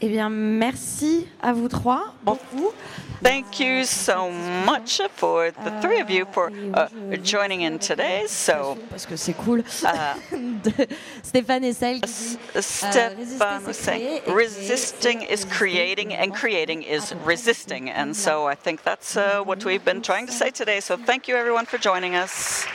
[0.00, 2.72] Eh bien, merci à vous trois beaucoup.
[3.20, 4.30] thank you so
[4.64, 6.86] much for the three of you for uh,
[7.20, 9.64] joining in today so Parce que c'est cool.
[9.84, 10.86] uh, de
[11.24, 17.90] Stéphane qui dit Stefan was saying, resisting is creating, and creating is resisting.
[17.90, 20.78] And so I think that's uh, what we've been trying to say today.
[20.80, 22.66] So thank you, everyone, for joining us.